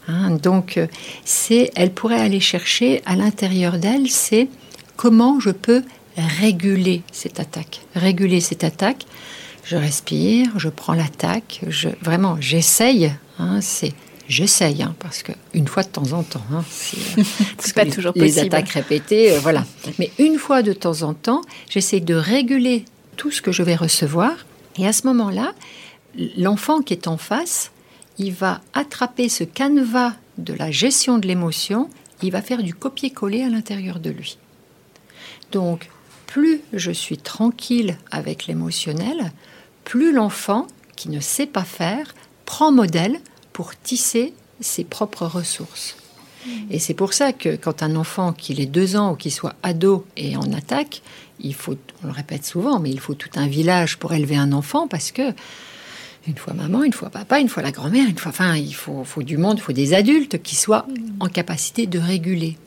[0.07, 0.87] Hein, donc, euh,
[1.23, 4.49] c'est, elle pourrait aller chercher à l'intérieur d'elle, c'est
[4.97, 5.83] comment je peux
[6.17, 7.81] réguler cette attaque.
[7.93, 9.05] Réguler cette attaque.
[9.65, 13.11] Je respire, je prends l'attaque, je, vraiment, j'essaye.
[13.39, 13.93] hein, c'est
[14.27, 17.23] J'essaye, hein, parce que une fois de temps en temps, hein, c'est euh,
[17.75, 18.47] pas les- toujours les possible.
[18.47, 19.63] attaques répétées, euh, voilà.
[19.99, 22.85] Mais une fois de temps en temps, j'essaie de réguler
[23.17, 24.31] tout ce que je vais recevoir,
[24.79, 25.53] et à ce moment-là,
[26.37, 27.69] l'enfant qui est en face,
[28.17, 31.87] il va attraper ce canevas de la gestion de l'émotion,
[32.23, 34.39] il va faire du copier-coller à l'intérieur de lui.
[35.51, 35.89] Donc,
[36.25, 39.31] plus je suis tranquille avec l'émotionnel,
[39.85, 40.67] plus l'enfant,
[40.97, 42.13] qui ne sait pas faire,
[42.45, 43.19] prend modèle
[43.53, 45.95] pour tisser ses propres ressources.
[46.69, 49.55] Et c'est pour ça que quand un enfant, qu'il ait deux ans ou qu'il soit
[49.63, 51.01] ado et en attaque,
[51.39, 54.51] il faut, on le répète souvent, mais il faut tout un village pour élever un
[54.51, 55.33] enfant parce que
[56.27, 59.03] une fois maman, une fois papa, une fois la grand-mère, une fois, enfin, il faut,
[59.03, 60.87] faut du monde, il faut des adultes qui soient
[61.19, 62.57] en capacité de réguler.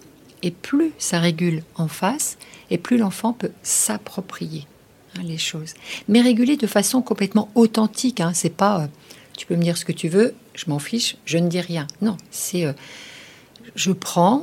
[0.43, 2.39] Et plus ça régule en face,
[2.71, 4.67] et plus l'enfant peut s'approprier
[5.17, 5.75] hein, les choses.
[6.09, 8.21] Mais réguler de façon complètement authentique.
[8.21, 8.87] Hein, c'est pas, euh,
[9.37, 11.87] tu peux me dire ce que tu veux, je m'en fiche, je ne dis rien.
[12.03, 12.73] Non, c'est, euh,
[13.75, 14.43] je prends,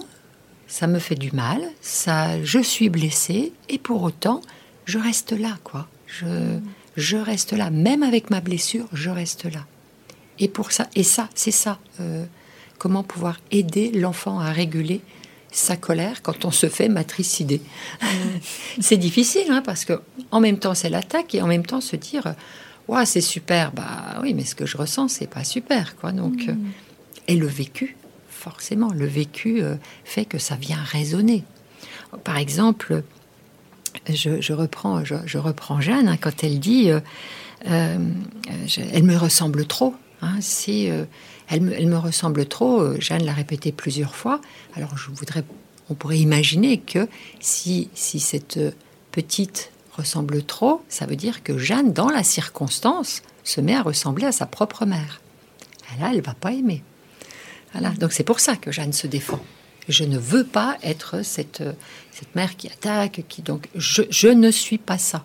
[0.68, 4.42] ça me fait du mal, ça, je suis blessée, et pour autant,
[4.86, 5.88] je reste là, quoi.
[6.08, 6.60] Je,
[6.96, 9.66] je reste là, même avec ma blessure, je reste là.
[10.40, 11.80] Et pour ça, et ça, c'est ça.
[12.00, 12.26] euh,
[12.78, 15.02] comment pouvoir aider l'enfant à réguler
[15.56, 17.62] sa colère quand on se fait matricider.
[18.80, 21.96] c'est difficile, hein, parce que en même temps c'est l'attaque et en même temps se
[21.96, 22.36] dire,
[22.88, 26.12] ouais, c'est super, bah oui, mais ce que je ressens c'est pas super, quoi.
[26.12, 26.54] Donc, euh,
[27.28, 27.96] et le vécu,
[28.30, 31.44] forcément, le vécu euh, fait que ça vient résonner.
[32.24, 33.02] Par exemple,
[34.10, 37.00] je, je reprends, je, je reprends Jeanne hein, quand elle dit, euh,
[38.68, 39.96] je- elle me ressemble trop.
[40.22, 41.06] hein, c'est, euh,
[41.48, 42.82] elle, me, ressemble trop.
[42.82, 44.42] euh, Jeanne l'a répété plusieurs fois.
[44.76, 45.44] Alors je voudrais,
[45.90, 47.08] on pourrait imaginer que
[47.40, 48.72] si, si cette euh,
[49.12, 54.26] petite ressemble trop, ça veut dire que Jeanne, dans la circonstance, se met à ressembler
[54.26, 55.22] à sa propre mère.
[56.00, 56.84] Là, elle va pas aimer.
[57.72, 57.92] Voilà.
[57.92, 59.40] Donc c'est pour ça que Jeanne se défend.
[59.88, 61.74] Je ne veux pas être cette, euh,
[62.12, 65.24] cette mère qui attaque, qui donc je, ne suis pas ça.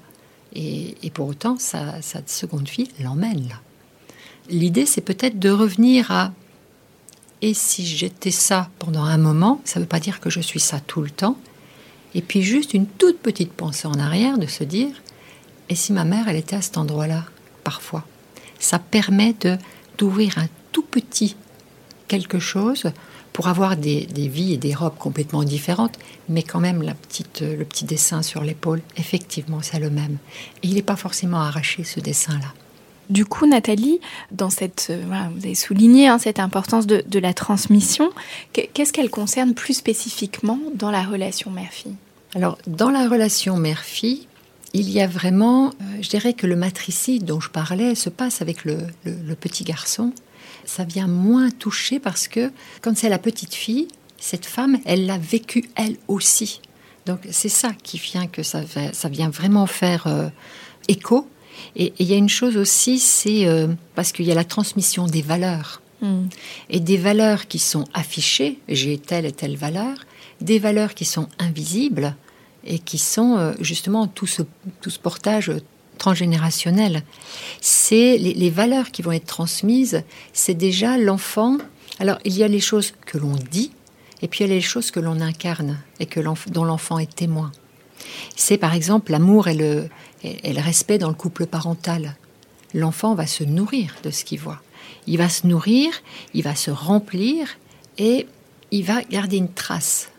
[0.52, 3.60] Et, pour autant, sa seconde fille l'emmène là.
[4.50, 6.32] L'idée, c'est peut-être de revenir à
[7.42, 10.60] et si j'étais ça pendant un moment, ça ne veut pas dire que je suis
[10.60, 11.38] ça tout le temps.
[12.14, 14.90] Et puis juste une toute petite pensée en arrière de se dire
[15.68, 17.24] et si ma mère, elle était à cet endroit-là,
[17.64, 18.04] parfois?
[18.58, 19.56] Ça permet de
[19.96, 21.36] d'ouvrir un tout petit
[22.08, 22.90] quelque chose
[23.32, 27.84] pour avoir des, vies et des robes complètement différentes, mais quand même petite, le petit
[27.84, 30.18] dessin sur l'épaule, effectivement, c'est le même.
[30.62, 32.52] Et il n'est pas forcément arraché, ce dessin-là.
[33.10, 35.02] Du coup, Nathalie, dans cette, euh,
[35.34, 38.10] vous avez souligné hein, cette importance de, la transmission.
[38.52, 41.96] Qu'est- Qu'est-ce qu'elle concerne plus spécifiquement dans la relation mère-fille?
[42.34, 44.28] Alors, dans la relation mère-fille,
[44.72, 45.70] il y a vraiment, euh,
[46.00, 48.76] je dirais que le matricide dont je parlais se passe avec le,
[49.40, 50.12] petit garçon.
[50.64, 53.88] Ça vient moins toucher parce que quand c'est la petite fille,
[54.18, 56.60] cette femme, elle l'a vécu elle aussi.
[57.06, 58.60] Donc c'est ça qui vient que ça,
[58.92, 60.28] ça vient vraiment faire euh,
[60.86, 61.26] écho.
[61.76, 65.06] Et il y a une chose aussi, c'est euh, parce qu'il y a la transmission
[65.06, 65.80] des valeurs
[66.70, 69.96] et des valeurs qui sont affichées, j'ai telle et telle valeur,
[70.40, 72.14] des valeurs qui sont invisibles
[72.64, 74.42] et qui sont euh, justement tout ce,
[74.80, 75.52] tout ce portage
[75.98, 77.02] transgénérationnel.
[77.60, 80.02] C'est les, les valeurs qui vont être transmises,
[80.32, 81.58] c'est déjà l'enfant.
[81.98, 83.72] Alors il y a les choses que l'on dit
[84.22, 87.14] et puis il y a les choses que l'on incarne et que dont l'enfant est
[87.14, 87.52] témoin.
[88.36, 89.88] C'est par exemple l'amour et le,
[90.60, 92.16] respect dans le couple parental.
[92.74, 94.62] L'enfant va se nourrir de ce qu'il voit.
[95.06, 95.92] Il va se nourrir,
[96.34, 97.58] il va se remplir
[97.98, 98.26] et
[98.70, 100.10] il va garder une trace.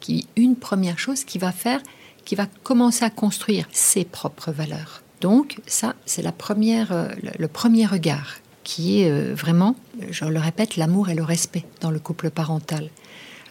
[0.00, 1.80] Qui, une première chose qu'il va faire,
[2.24, 5.02] qui va commencer à construire ses propres valeurs.
[5.20, 9.74] Donc ça, c'est la première, euh, le premier regard qui est euh, vraiment,
[10.10, 12.88] je le répète, l'amour et le respect dans le couple parental.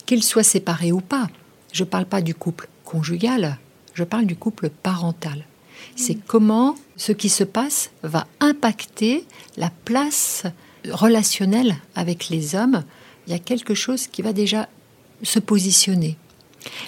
[0.06, 1.28] Qu'il soit séparé ou pas,
[1.74, 3.58] je ne parle pas du couple conjugal,
[4.00, 5.44] je parle du couple parental.
[5.98, 9.26] C'est comment ce qui se passe va impacter
[9.58, 10.44] la place
[10.90, 12.86] relationnelle avec les hommes.
[13.28, 14.70] Il y a quelque chose qui va déjà
[15.22, 16.16] se positionner.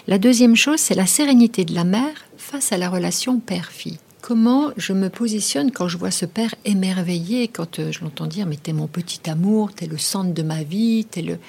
[0.07, 3.99] La deuxième chose, c'est la sérénité de la mère face à la relation père-fille.
[4.21, 8.45] Comment je me positionne quand je vois ce père émerveillé, quand euh, je l'entends dire
[8.45, 11.39] mais t'es mon petit amour, t'es le centre de ma vie, t'es le...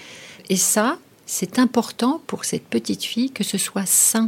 [0.48, 4.26] Et ça, c'est important pour cette petite fille que ce soit sain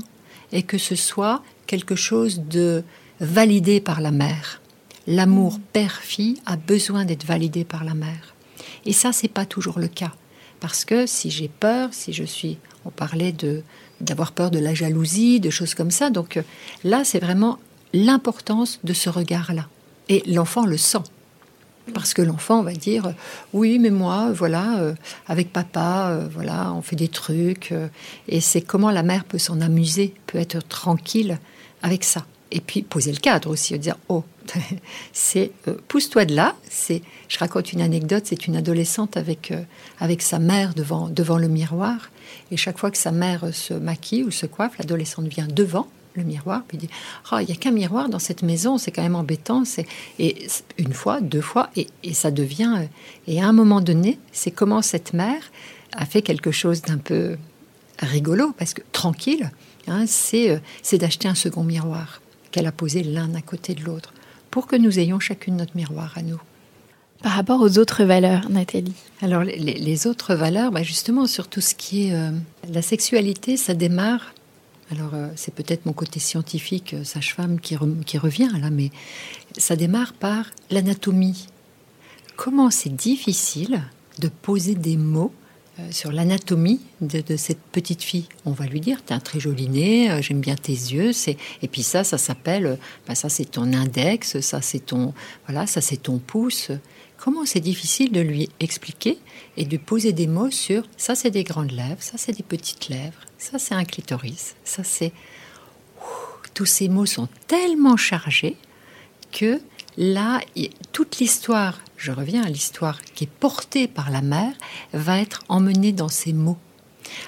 [0.54, 2.82] et que ce soit quelque chose de
[3.20, 4.62] validé par la mère.
[5.06, 8.34] L'amour père-fille a besoin d'être validé par la mère.
[8.86, 10.12] Et ça, c'est pas toujours le cas.
[10.60, 13.62] Parce que si j'ai peur, si je suis, on parlait de
[14.00, 16.10] d'avoir peur de la jalousie, de choses comme ça.
[16.10, 16.42] Donc euh,
[16.82, 17.58] là, c'est vraiment
[17.92, 19.68] l'importance de ce regard-là.
[20.08, 20.98] Et l'enfant le sent.
[21.92, 23.12] Parce que l'enfant va dire
[23.52, 24.94] oui, mais moi, voilà, euh,
[25.26, 27.74] avec papa, euh, voilà, on fait des trucs.
[28.28, 31.38] et c'est comment la mère peut s'en amuser, peut être tranquille
[31.82, 32.24] avec ça.
[32.50, 34.24] Et puis poser le cadre aussi, dire oh,
[35.12, 35.52] c'est
[35.88, 36.54] pousse-toi de là.
[36.70, 39.52] C'est, je raconte une anecdote, c'est une adolescente avec
[39.98, 42.10] avec sa mère devant devant le miroir
[42.50, 46.22] et chaque fois que sa mère se maquille ou se coiffe, l'adolescente vient devant le
[46.22, 46.88] miroir, puis dit
[47.32, 49.64] oh, il n'y a qu'un miroir dans cette maison, c'est quand même embêtant.
[49.64, 49.86] C'est
[50.18, 50.46] et
[50.78, 52.74] une fois, deux fois, et, ça devient.
[52.78, 52.86] Euh,
[53.26, 55.42] et à un moment donné, c'est comment cette mère
[55.92, 57.36] a fait quelque chose d'un peu
[57.98, 59.50] rigolo, parce que tranquille,
[59.86, 60.04] hein,
[60.34, 64.12] euh, c'est d'acheter un second miroir qu'elle a posé l'un à côté de l'autre,
[64.50, 66.40] pour que nous ayons chacune notre miroir à nous.
[67.22, 68.92] Par rapport aux autres valeurs, Nathalie
[69.22, 72.30] Alors, les, autres valeurs, bah, justement, sur tout ce qui est euh,
[72.70, 74.34] la sexualité, ça démarre.
[74.90, 78.90] Alors, euh, c'est peut-être mon côté scientifique, euh, sage-femme, qui, revient là, mais
[79.56, 81.46] ça démarre par l'anatomie.
[82.36, 83.82] Comment c'est difficile
[84.18, 85.32] de poser des mots
[85.90, 88.28] sur l'anatomie de, cette petite fille?
[88.44, 91.68] On va lui dire, t'as un très joli nez, j'aime bien tes yeux, c'est et
[91.68, 92.78] puis ça, ça s'appelle,
[93.08, 95.14] bah, ça c'est ton index, ça c'est ton,
[95.46, 96.70] voilà, ça c'est ton pouce
[97.24, 99.16] comment c'est difficile de lui expliquer
[99.56, 102.90] et de poser des mots sur ça c'est des grandes lèvres, ça c'est des petites
[102.90, 105.12] lèvres, ça c'est un clitoris, ça c'est...
[106.52, 108.56] Tous ces mots sont tellement chargés
[109.32, 109.58] que
[109.96, 110.42] là,
[110.92, 114.52] toute l'histoire, je reviens à l'histoire qui est portée par la mère,
[114.92, 116.58] va être emmenée dans ces mots.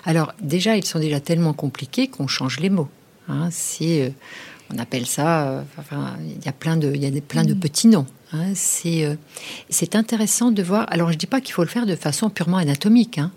[0.04, 2.90] Alors déjà, ils sont déjà tellement compliqués qu'on change les mots.
[3.28, 3.48] Hein.
[3.80, 4.10] Euh,
[4.72, 5.62] on appelle ça, euh,
[6.20, 7.60] il y a plein de, il y a des, plein de mm.
[7.60, 8.06] petits noms.
[8.36, 8.52] Hein,
[8.86, 9.16] euh,
[9.70, 10.86] c'est intéressant de voir.
[10.90, 13.30] Alors, je dis pas qu'il faut le faire de façon purement anatomique, hein,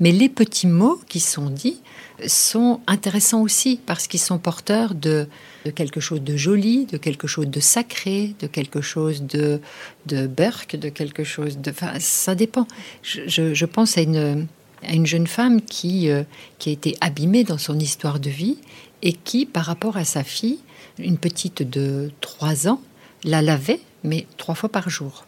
[0.00, 1.80] mais les petits mots qui sont dits
[2.26, 5.26] sont intéressants aussi parce qu'ils sont porteurs de,
[5.74, 9.60] quelque chose de joli, de quelque chose de sacré, de quelque chose de,
[10.06, 11.70] de burk, de quelque chose de.
[11.70, 12.66] Enfin, ça dépend.
[13.02, 14.46] Je, pense à une,
[14.86, 16.24] à une jeune femme qui, euh,
[16.58, 18.58] qui a été abîmée dans son histoire de vie
[19.02, 20.58] et qui, par rapport à sa fille,
[20.98, 22.80] une petite de 3 ans,
[23.24, 25.24] la lavait mais trois fois par jour.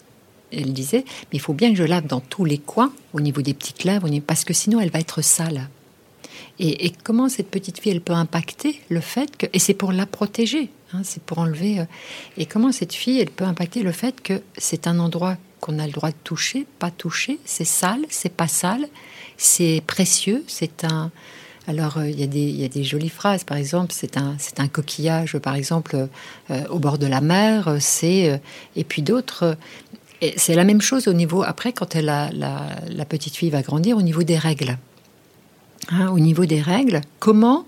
[0.52, 3.42] Elle disait, mais il faut bien que je lave dans tous les coins, au niveau
[3.42, 5.68] des petites lèvres, parce que sinon elle va être sale.
[6.58, 10.06] Et, comment cette petite fille, elle peut impacter le fait que, et c'est pour la
[10.06, 11.84] protéger, hein, c'est pour enlever, euh,
[12.36, 15.86] et comment cette fille, elle peut impacter le fait que c'est un endroit qu'on a
[15.86, 18.86] le droit de toucher, pas toucher, c'est sale, c'est pas sale,
[19.36, 21.10] c'est précieux, c'est un,
[21.68, 23.44] alors, euh, il y, a des jolies phrases.
[23.44, 26.08] Par exemple, c'est un, coquillage, par exemple,
[26.50, 27.76] euh, au bord de la mer.
[27.78, 28.40] C'est
[28.74, 29.56] et puis d'autres.
[30.36, 32.30] C'est la même chose au niveau après quand la,
[33.08, 34.76] petite fille va grandir au niveau des règles.
[35.90, 37.64] Hein, au niveau des règles, comment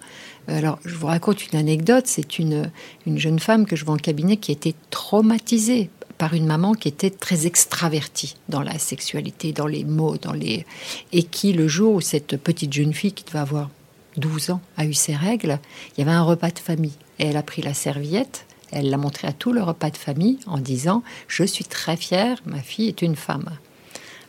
[0.46, 2.04] alors, je vous raconte une anecdote.
[2.06, 2.70] C'est une,
[3.06, 5.88] une jeune femme que je vois en cabinet qui a été traumatisée
[6.18, 10.64] par une maman qui était très extravertie dans la sexualité, dans les mots, dans les
[11.12, 13.70] et qui le jour où cette petite jeune fille qui devait avoir
[14.16, 15.58] 12 ans, a eu ses règles,
[15.96, 16.94] il y avait un repas de famille.
[17.18, 20.38] Et elle a pris la serviette, elle l'a montré à tout le repas de famille
[20.46, 23.50] en disant Je suis très fière, ma fille est une femme.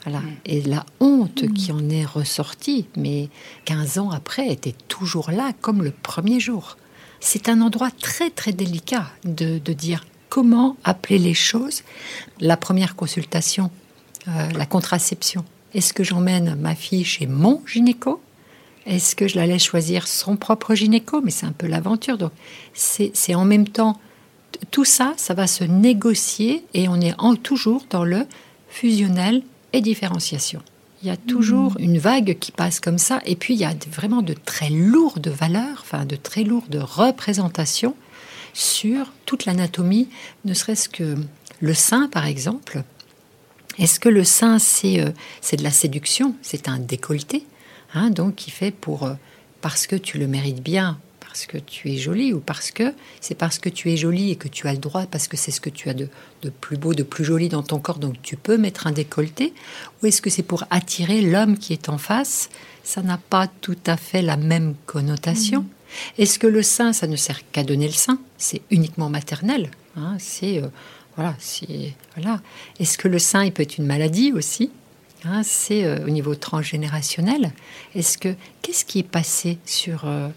[0.04, 0.20] Voilà.
[0.20, 0.36] Mm.
[0.46, 1.54] Et la honte mm.
[1.54, 3.30] qui en est ressortie, mais
[3.66, 6.78] 15 ans après, était toujours là comme le premier jour.
[7.20, 11.82] C'est un endroit très très délicat de, dire comment appeler les choses.
[12.40, 13.72] La première consultation,
[14.28, 15.44] euh, la contraception.
[15.74, 18.22] Est-ce que j'emmène ma fille chez mon gynéco?
[18.86, 21.22] Est-ce que je la laisse choisir son propre gynéco?
[21.22, 22.18] Mais c'est un peu l'aventure.
[22.18, 22.32] Donc,
[22.74, 24.00] c'est en même temps,
[24.72, 28.26] tout ça, ça va se négocier et on est en, toujours dans le
[28.70, 29.42] fusionnel
[29.74, 30.62] et différenciation.
[31.02, 31.84] Il y a toujours mmh.
[31.84, 35.28] une vague qui passe comme ça, et puis il y a vraiment de très lourdes
[35.28, 37.96] valeurs, enfin de très lourdes représentations
[38.54, 40.10] sur toute l'anatomie,
[40.46, 41.16] ne serait-ce que
[41.60, 42.84] le sein, par exemple.
[43.78, 45.12] Est-ce que le sein, c'est euh,
[45.58, 46.36] de la séduction?
[46.42, 47.46] C'est un décolleté,
[47.96, 49.14] hein, donc qui fait pour euh,
[49.62, 53.36] parce que tu le mérites bien, parce que tu es jolie, ou parce que c'est
[53.36, 55.60] parce que tu es jolie et que tu as le droit, parce que c'est ce
[55.60, 56.08] que tu as de,
[56.44, 59.54] de, plus beau, de plus joli dans ton corps, donc tu peux mettre un décolleté,
[60.02, 62.50] ou est-ce que c'est pour attirer l'homme qui est en face?
[62.84, 65.62] Ça n'a pas tout à fait la même connotation.
[65.62, 65.68] Mmh.
[66.20, 68.20] Est-ce que le sein, ça ne sert qu'à donner le sein?
[68.38, 69.72] C'est uniquement maternel.
[69.98, 70.68] Hein, c'est euh,
[71.16, 72.42] voilà, c'est voilà.
[72.80, 74.72] Est-ce que le sein, il peut être une maladie aussi?
[75.26, 77.52] Hein, C'est euh, au niveau transgénérationnel.
[77.94, 80.30] Est-ce que qu'est-ce qui est passé sur euh,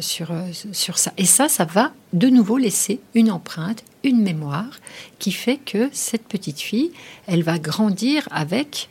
[0.00, 0.28] sur,
[0.72, 1.12] sur ça?
[1.16, 4.78] Et ça, ça va de nouveau laisser une empreinte, une mémoire,
[5.18, 6.92] qui fait que cette petite fille,
[7.26, 8.88] elle va grandir avec,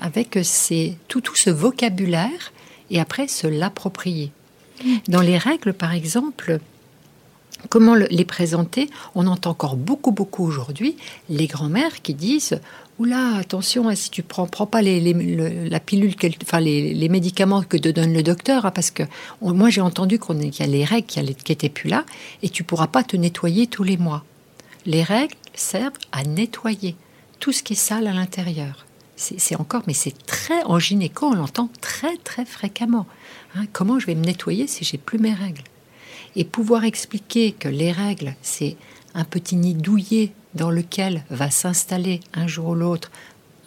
[0.00, 0.38] avec
[1.08, 2.52] tout, tout ce vocabulaire
[2.90, 4.32] et après se l'approprier.
[5.08, 6.58] Dans les règles, par exemple,
[7.68, 8.90] comment les présenter?
[9.14, 10.96] On entend encore beaucoup, beaucoup aujourd'hui
[11.28, 12.60] les grands-mères qui disent
[12.98, 15.12] Oula, attention, hein, si tu prends, prends pas les,
[15.68, 19.02] la pilule, enfin les, médicaments que te donne le docteur, hein, parce que
[19.42, 22.06] moi j'ai entendu qu'il y a les règles qui, qui étaient plus là,
[22.42, 24.24] et tu pourras pas te nettoyer tous les mois.
[24.86, 26.96] Les règles servent à nettoyer
[27.38, 28.86] tout ce qui est sale à l'intérieur.
[29.16, 33.06] C'est encore, mais c'est très en gynéco, on l'entend très très fréquemment.
[33.54, 35.64] Hein, comment je vais me nettoyer si j'ai plus mes règles?
[36.34, 38.76] Et pouvoir expliquer que les règles, c'est
[39.14, 43.10] un petit nid douillet dans lequel va s'installer un jour ou l'autre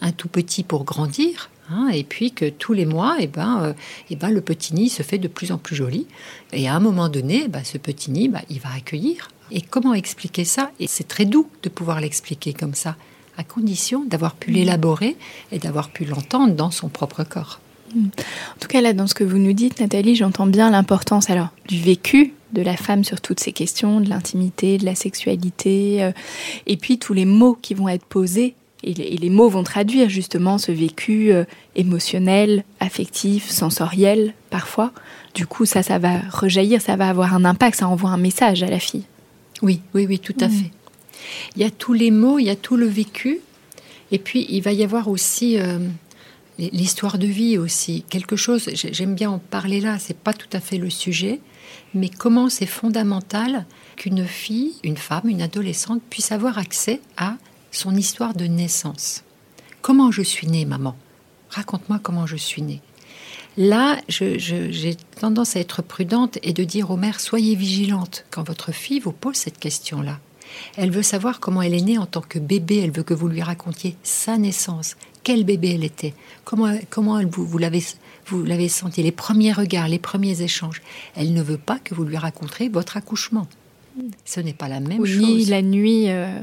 [0.00, 3.62] un tout petit pour grandir, hein, et puis que tous les mois, et eh ben,
[3.62, 3.72] euh,
[4.08, 6.06] eh ben, le petit nid se fait de plus en plus joli.
[6.52, 9.28] Et à un moment donné, bah, ce petit nid, bah, il va accueillir.
[9.50, 10.70] Et comment expliquer ça?
[10.80, 12.96] Et c'est très doux de pouvoir l'expliquer comme ça,
[13.36, 15.16] à condition d'avoir pu l'élaborer
[15.52, 17.60] et d'avoir pu l'entendre dans son propre corps.
[17.96, 21.48] En tout cas, là, dans ce que vous nous dites, Nathalie, j'entends bien l'importance alors
[21.66, 26.12] du vécu de la femme sur toutes ces questions, de l'intimité, de la sexualité, euh,
[26.66, 28.54] et puis tous les mots qui vont être posés.
[28.82, 31.44] Et les, mots vont traduire justement ce vécu euh,
[31.76, 34.92] émotionnel, affectif, sensoriel, parfois.
[35.34, 38.62] Du coup, ça, ça va rejaillir, ça va avoir un impact, ça envoie un message
[38.62, 39.04] à la fille.
[39.60, 40.50] Oui, oui, oui, tout à mm.
[40.50, 40.70] fait.
[41.56, 43.40] Il y a tous les mots, il y a tout le vécu,
[44.12, 45.78] et puis il va y avoir aussi euh,
[46.58, 48.04] l'histoire de vie aussi.
[48.08, 51.40] Quelque chose, j'aime bien en parler là, c'est pas tout à fait le sujet,
[51.94, 53.66] mais comment c'est fondamental
[53.96, 57.36] qu'une fille, une femme, une adolescente puisse avoir accès à
[57.70, 59.24] son histoire de naissance?
[59.82, 60.96] Comment je suis née, maman?
[61.50, 62.80] Raconte-moi comment je suis née.
[63.56, 68.72] Là, j'ai tendance à être prudente et de dire aux mères, soyez vigilantes quand votre
[68.72, 70.18] fille vous pose cette question-là.
[70.76, 73.28] Elle veut savoir comment elle est née en tant que bébé, elle veut que vous
[73.28, 76.14] lui racontiez sa naissance, quel bébé elle était,
[76.44, 77.84] comment, comment vous, vous l'avez
[78.30, 80.80] vous l'avez senti, les premiers regards, les premiers échanges.
[81.16, 83.46] Elle ne veut pas que vous lui racontiez votre accouchement.
[84.24, 85.18] Ce n'est pas la même chose.
[85.18, 86.40] Ni la nuit euh,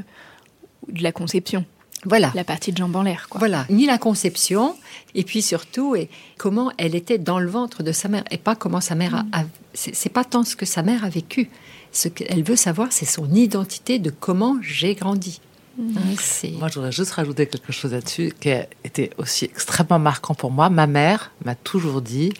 [0.88, 1.64] de la conception.
[2.04, 2.30] Voilà.
[2.34, 3.28] La partie de jambes en l'air.
[3.34, 3.66] Voilà.
[3.70, 4.76] Ni la conception,
[5.14, 8.54] et puis surtout, et comment elle était dans le ventre de sa mère, et pas
[8.54, 9.44] comment sa mère a.
[9.74, 11.50] c'est pas tant ce que sa mère a vécu.
[11.90, 15.40] Ce qu'elle veut savoir, c'est son identité de comment j'ai grandi.
[15.78, 20.50] Moi, je voudrais juste rajouter quelque chose là-dessus qui a été aussi extrêmement marquant pour
[20.50, 20.70] moi.
[20.70, 22.32] Ma mère m'a toujours dit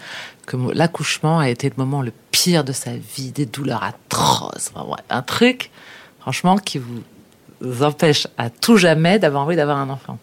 [0.47, 4.72] que l'accouchement a été le moment le pire de sa vie, des douleurs atroces,
[5.09, 5.70] un truc,
[6.18, 6.80] franchement, qui
[7.61, 10.18] vous empêche à tout jamais d'avoir envie d'avoir un enfant.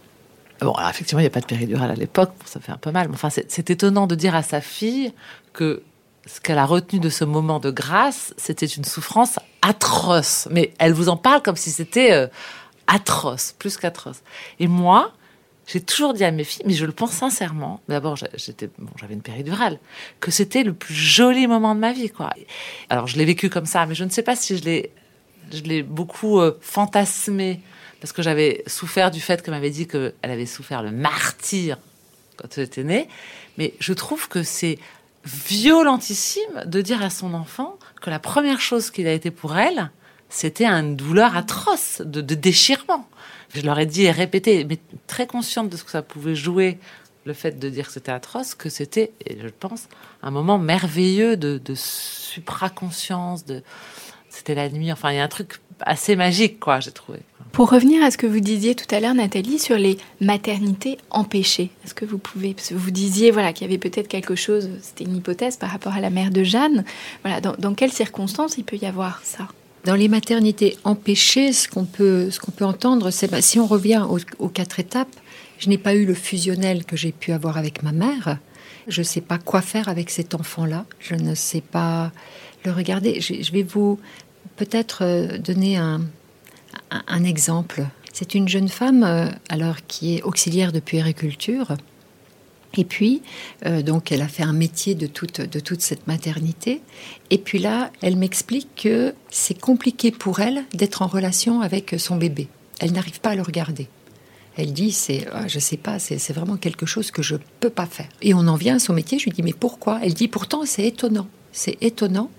[0.59, 2.91] Bon, alors effectivement, il n'y a pas de péridurale à l'époque, ça fait un peu
[2.91, 3.07] mal.
[3.07, 5.13] Mais enfin, c'est étonnant de dire à sa fille
[5.53, 5.83] que
[6.25, 10.47] ce qu'elle a retenu de ce moment de grâce, c'était une souffrance atroce.
[10.51, 12.27] Mais elle vous en parle comme si c'était euh,
[12.87, 14.21] atroce, plus qu'atroce.
[14.59, 15.13] Et moi,
[15.67, 17.81] j'ai toujours dit à mes filles, mais je le pense sincèrement.
[17.89, 19.79] D'abord, j'avais une péridurale,
[20.19, 22.31] que c'était le plus joli moment de ma vie, quoi.
[22.89, 24.91] Alors, je l'ai vécu comme ça, mais je ne sais pas si je l'ai,
[25.51, 27.61] je l'ai beaucoup euh, fantasmé
[27.99, 31.79] parce que j'avais souffert du fait qu'elle m'avait dit qu'elle avait souffert le martyr
[32.37, 33.07] quand elle était née.
[33.57, 34.77] Mais je trouve que c'est
[35.23, 39.89] violentissime de dire à son enfant que la première chose qu'il a été pour elle,
[40.35, 43.07] c'était une douleur atroce de, déchirement.
[43.53, 46.77] Je leur ai dit et répété, mais très consciente de ce que ça pouvait jouer,
[47.25, 49.87] le fait de dire que c'était atroce, que c'était, je pense,
[50.21, 53.63] un moment merveilleux de, de supraconscience, de
[54.29, 54.91] c'était la nuit.
[54.91, 57.19] Enfin, il y a un truc assez magique, quoi, j'ai trouvé.
[57.53, 61.71] Pour revenir à ce que vous disiez tout à l'heure, Nathalie, sur les maternités empêchées,
[61.85, 64.69] est-ce que vous pouvez, parce que vous disiez voilà qu'il y avait peut-être quelque chose,
[64.81, 66.83] c'était une hypothèse par rapport à la mère de Jeanne.
[67.23, 69.47] Voilà, dans, quelles circonstances il peut y avoir ça?
[69.85, 73.67] Dans les maternités empêchées, ce qu'on peut, ce qu'on peut entendre, c'est bah, si on
[73.67, 74.03] revient
[74.39, 75.15] aux, quatre étapes,
[75.59, 78.39] je n'ai pas eu le fusionnel que j'ai pu avoir avec ma mère.
[78.87, 80.85] Je ne sais pas quoi faire avec cet enfant-là.
[80.99, 82.11] Je ne sais pas
[82.63, 83.21] le regarder.
[83.21, 83.99] Je, vais vous
[84.55, 86.01] peut-être euh, donner un,
[86.89, 87.85] un, exemple.
[88.11, 91.77] C'est une jeune femme euh, alors qui est auxiliaire de puériculture.
[92.77, 93.21] Et puis,
[93.65, 96.81] euh, donc, elle a fait un métier de toute, de toute cette maternité.
[97.29, 102.17] Et puis là, elle m'explique que c'est compliqué pour elle d'être en relation avec son
[102.17, 102.47] bébé.
[102.79, 103.87] Elle n'arrive pas à le regarder.
[104.57, 107.85] Elle dit, c'est, ah, je sais pas, c'est, vraiment quelque chose que je peux pas
[107.85, 108.07] faire.
[108.21, 109.19] Et on en vient à son métier.
[109.19, 109.99] Je lui dis, mais pourquoi?
[110.01, 111.27] Elle dit, pourtant, c'est étonnant.
[111.51, 112.29] C'est étonnant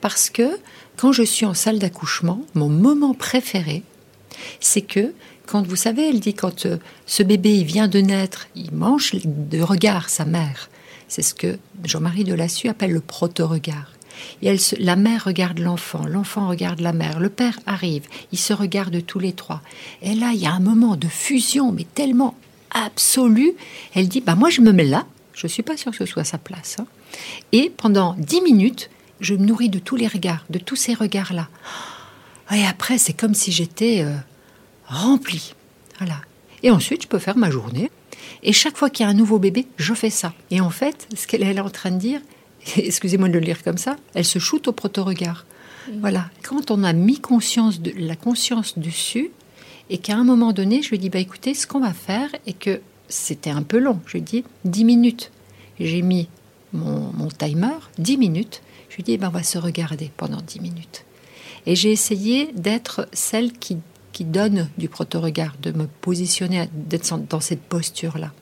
[0.00, 0.58] parce que
[0.96, 3.82] quand je suis en salle d'accouchement, mon moment préféré,
[4.60, 5.12] c'est que
[5.46, 9.60] quand vous savez, elle dit quand euh, ce bébé vient de naître, il mange de
[9.60, 10.70] regard sa mère.
[11.08, 13.92] C'est ce que Jean-Marie Delassus appelle le proto-regard.
[14.42, 19.04] Et la mère regarde l'enfant, l'enfant regarde la mère, le père arrive, ils se regardent
[19.04, 19.60] tous les trois.
[20.02, 22.36] Et là, il y a un moment de fusion, mais tellement
[22.70, 23.54] absolu.
[23.94, 26.24] Elle dit, bah moi je me mets là, je suis pas sûre que ce soit
[26.24, 26.76] sa place.
[26.78, 26.86] Hein.
[27.52, 28.88] Et pendant dix minutes,
[29.20, 31.48] je me nourris de tous les regards, de tous ces regards-là.
[32.54, 34.14] Et après, c'est comme si j'étais euh,
[34.86, 35.54] remplie.
[35.98, 36.20] Voilà.
[36.62, 37.90] Et ensuite, je peux faire ma journée.
[38.42, 40.34] Et chaque fois qu'il y a un nouveau bébé, je fais ça.
[40.50, 42.20] Et en fait, ce qu'elle est en train de dire,
[42.76, 45.46] excusez-moi de le lire comme ça, elle se shoot au proto-regard.
[46.00, 46.30] Voilà.
[46.42, 49.30] Quand on a mis conscience de la conscience dessus,
[49.90, 52.54] et qu'à un moment donné, je lui dis, bah écoutez, ce qu'on va faire, et
[52.54, 55.30] que c'était un peu long, je lui dis 10 minutes.
[55.78, 56.28] J'ai mis
[56.72, 58.62] mon, mon, timer, 10 minutes.
[58.88, 61.04] Je lui dis, bah, on va se regarder pendant 10 minutes.
[61.66, 63.78] Et j'ai essayé d'être celle qui,
[64.14, 68.32] qui donne du proto-regard, de me positionner, d'être dans cette posture-là.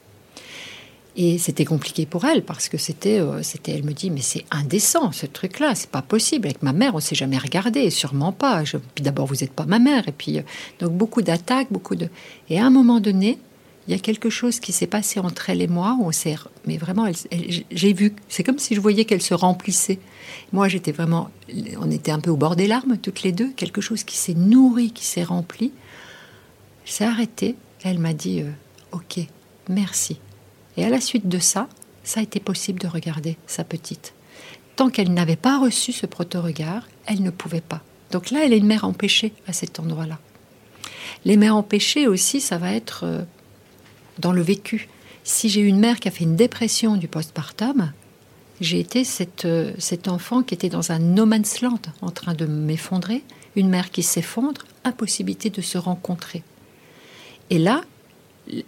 [1.16, 4.44] Et c'était compliqué pour elle parce que c'était, euh, c'était, elle me dit, mais c'est
[4.50, 6.46] indécent ce truc-là, c'est pas possible.
[6.46, 8.64] Avec ma mère, on s'est jamais regardé, sûrement pas.
[8.64, 10.42] Je, puis d'abord, vous n'êtes pas ma mère, et puis euh,
[10.78, 12.08] donc beaucoup d'attaques, beaucoup de.
[12.48, 13.38] Et à un moment donné,
[13.88, 15.96] il y a quelque chose qui s'est passé entre elle et moi.
[16.00, 17.10] on s'est, mais vraiment,
[17.70, 18.14] j'ai vu.
[18.28, 19.98] C'est comme si je voyais qu'elle se remplissait.
[20.52, 21.30] Moi, j'étais vraiment,
[21.80, 23.50] on était un peu au bord des larmes toutes les deux.
[23.50, 25.72] Quelque chose qui s'est nourri, qui s'est rempli.
[26.84, 27.56] s'est arrêtée.
[27.82, 28.50] Elle m'a dit, euh,
[28.92, 29.18] ok,
[29.68, 30.20] merci.
[30.76, 31.68] Et à la suite de ça,
[32.04, 34.14] ça a été possible de regarder sa petite.
[34.76, 37.82] Tant qu'elle n'avait pas reçu ce proto-regard, elle ne pouvait pas.
[38.12, 40.18] Donc là, elle est une mère empêchée à cet endroit-là.
[41.24, 43.22] Les mères empêchées aussi, ça va être euh,
[44.18, 44.88] dans le vécu.
[45.24, 47.92] Si j'ai une mère qui a fait une dépression du postpartum,
[48.60, 52.34] j'ai été cette, euh, cet enfant qui était dans un no man's land en train
[52.34, 53.22] de m'effondrer,
[53.56, 56.42] une mère qui s'effondre, impossibilité de se rencontrer.
[57.50, 57.82] Et là,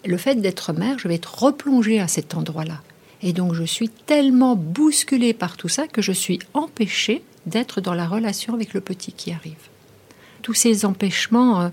[0.04, 2.82] le fait d'être mère, je vais être replongée à cet endroit-là.
[3.22, 7.94] Et donc je suis tellement bousculée par tout ça que je suis empêchée d'être dans
[7.94, 9.68] la relation avec le petit qui arrive.
[10.42, 11.68] Tous ces empêchements, euh,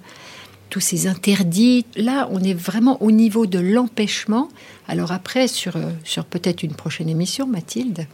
[0.71, 1.85] tous ces interdits.
[1.95, 4.47] Là, on est vraiment au niveau de l'empêchement.
[4.87, 8.07] Alors après, sur, euh, sur peut-être une prochaine émission, Mathilde,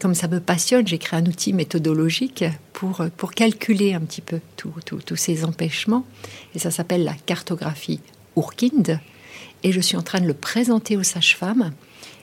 [0.00, 4.20] comme ça me passionne, j'ai créé un outil méthodologique pour, euh, pour calculer un petit
[4.20, 6.04] peu tous ces empêchements.
[6.54, 8.00] Et ça s'appelle la cartographie
[8.36, 8.98] Urkind.
[9.62, 11.72] Et je suis en train de le présenter aux sages-femmes.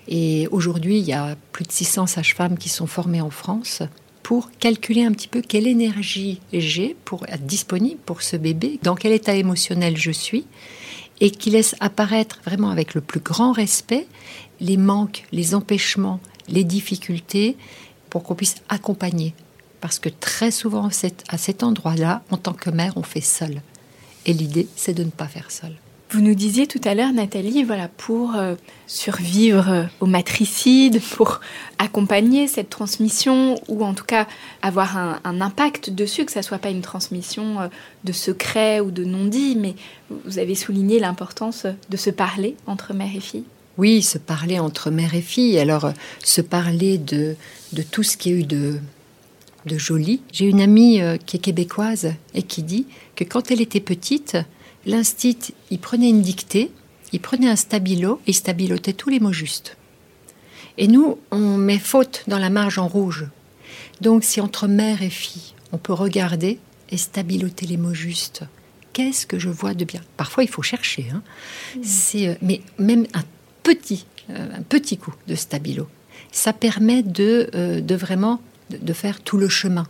[0.10, 3.84] Et aujourd'hui, il y a plus de 600 sages-femmes qui sont formées en France
[4.30, 8.94] pour calculer un petit peu quelle énergie j'ai pour être disponible pour ce bébé, dans
[8.94, 10.46] quel état émotionnel je suis,
[11.20, 14.06] et qui laisse apparaître vraiment avec le plus grand respect
[14.60, 17.58] les manques, les empêchements, les difficultés,
[18.12, 19.34] pour qu'on puisse accompagner.
[19.82, 20.90] Parce que très souvent,
[21.30, 23.64] à cet endroit-là, en tant que mère, on fait seul.
[24.28, 25.76] Et l'idée, c'est de ne pas faire seul.
[26.12, 28.56] Vous nous disiez tout à l'heure, Nathalie, voilà, pour euh,
[28.88, 31.40] survivre euh, au matricide, pour
[31.78, 34.28] accompagner cette transmission, ou en tout cas
[34.64, 37.68] avoir un, impact dessus, que ça soit pas une transmission euh,
[38.06, 39.76] de secret ou de non-dit, mais
[40.26, 43.44] vous avez souligné l'importance de se parler entre mère et fille.
[43.78, 45.60] Oui, se parler entre mère et fille.
[45.60, 45.94] Alors,
[46.24, 47.36] se parler de,
[47.74, 48.80] de tout ce qui a eu de,
[49.68, 50.22] de joli.
[50.32, 54.38] J'ai une amie qui est québécoise et qui dit que quand elle était petite,
[54.86, 56.72] l'instit, il prenait une dictée,
[57.12, 59.78] il prenait un stabilo et il stabilotait tous les mots justes.
[60.78, 63.26] Et nous, on met faute dans la marge en rouge.
[64.02, 66.60] Donc, si entre mère et fille, on peut regarder
[66.90, 68.44] et stabiloter les mots justes,
[68.94, 70.02] qu'est-ce que je vois de bien?
[70.18, 71.08] Parfois, il faut chercher.
[71.14, 71.22] Hein.
[71.84, 73.24] C'est, euh, mais même un
[73.64, 75.88] petit, euh, un petit coup de stabilo,
[76.32, 79.88] ça permet de, euh, de vraiment de faire tout le chemin.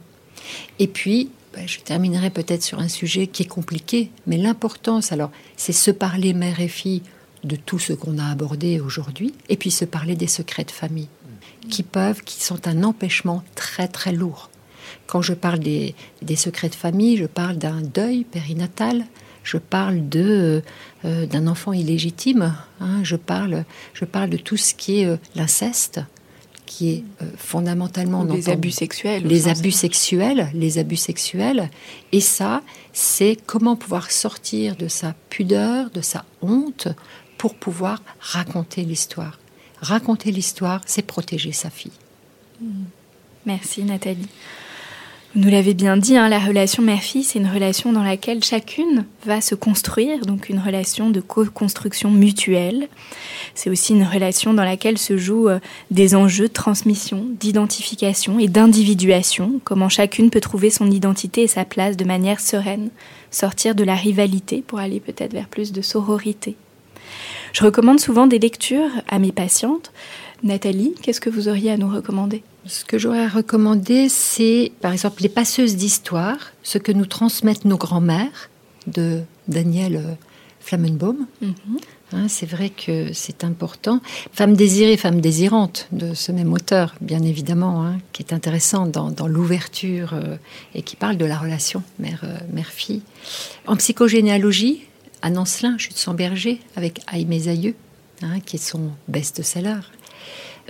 [0.80, 5.32] Et puis, ben, je terminerai peut-être sur un sujet qui est compliqué, mais l'importance, alors,
[5.58, 7.02] c'est se parler mère et fille
[7.44, 11.08] de tout ce qu'on a abordé aujourd'hui, et puis se parler des secrets de famille,
[11.70, 14.50] qui peuvent, qui sont un empêchement très très lourd.
[15.08, 15.96] Quand je parle des,
[16.36, 19.06] secrets de famille, je parle d'un deuil périnatal,
[19.44, 20.62] je parle de
[21.06, 25.18] euh, d'un enfant illégitime, hein, je parle je parle de tout ce qui est euh,
[25.36, 26.02] l'inceste,
[26.80, 29.28] qui est euh, fondamentalement les abus sexuels.
[29.28, 31.70] les abus sexuels, les abus sexuels.
[32.14, 32.62] Et ça,
[32.94, 36.88] c'est comment pouvoir sortir de sa pudeur, de sa honte,
[37.38, 39.40] pour pouvoir raconter l'histoire.
[39.82, 41.92] Raconter l'histoire, c'est protéger sa fille.
[43.46, 44.30] Merci Nathalie.
[45.36, 49.06] Vous nous l'avez bien dit, hein, la relation mère-fille, c'est une relation dans laquelle chacune
[49.28, 52.88] va se construire, donc une relation de co-construction mutuelle.
[53.54, 55.60] C'est aussi une relation dans laquelle se jouent euh,
[55.92, 61.64] des enjeux de transmission, d'identification et d'individuation, comment chacune peut trouver son identité et sa
[61.64, 62.90] place de manière sereine,
[63.30, 66.56] sortir de la rivalité pour aller peut-être vers plus de sororité.
[67.54, 69.92] Je recommande souvent des lectures à mes patientes.
[70.42, 72.42] Nathalie, qu'est-ce que vous auriez à nous recommander?
[72.66, 77.66] Ce que j'aurais à recommander, c'est par exemple les passeuses d'histoire, ce que nous transmettent
[77.66, 78.50] nos grands-mères,
[78.88, 80.14] de Daniel euh,
[80.60, 81.28] Flammenbaum.
[82.12, 84.02] Hein, c'est vrai que c'est important.
[84.34, 89.12] Femme désirée, femme désirante de ce même auteur, bien évidemment, hein, qui est intéressant dans,
[89.12, 90.38] dans l'ouverture euh,
[90.74, 93.04] et qui parle de la relation mère, euh, mère-fille.
[93.68, 94.88] En psychogénéalogie,
[95.22, 97.76] Anne Ancelin, Chute sans berger, avec Aïe Aïeux,
[98.24, 99.82] hein, qui est son best-seller.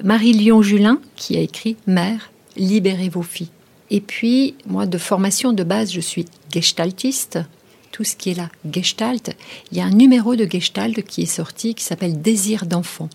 [0.04, 3.50] Marie-Lyon Julin, qui a écrit Mère, libérez vos filles.
[3.90, 7.40] Et puis, moi, de formation de base, je suis gestaltiste.
[7.92, 9.36] Tout ce qui est là, gestalt.
[9.72, 13.10] Il y a un numéro de gestalt qui est sorti qui s'appelle Désir d'enfant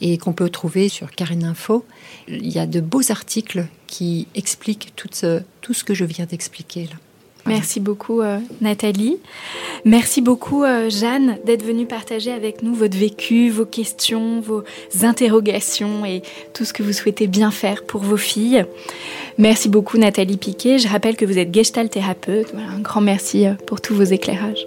[0.00, 1.84] et qu'on peut trouver sur Carine Info.
[2.28, 6.24] Il y a de beaux articles qui expliquent tout ce, tout ce que je viens
[6.24, 6.96] d'expliquer là.
[7.46, 9.18] Merci beaucoup euh, Nathalie.
[9.84, 14.62] Merci beaucoup euh, Jeanne d'être venue partager avec nous votre vécu, vos questions, vos
[15.02, 16.22] interrogations et
[16.54, 18.64] tout ce que vous souhaitez bien faire pour vos filles.
[19.38, 20.78] Merci beaucoup Nathalie Piquet.
[20.78, 22.52] Je rappelle que vous êtes gestalt thérapeute.
[22.54, 24.66] Un grand merci euh, pour tous vos éclairages.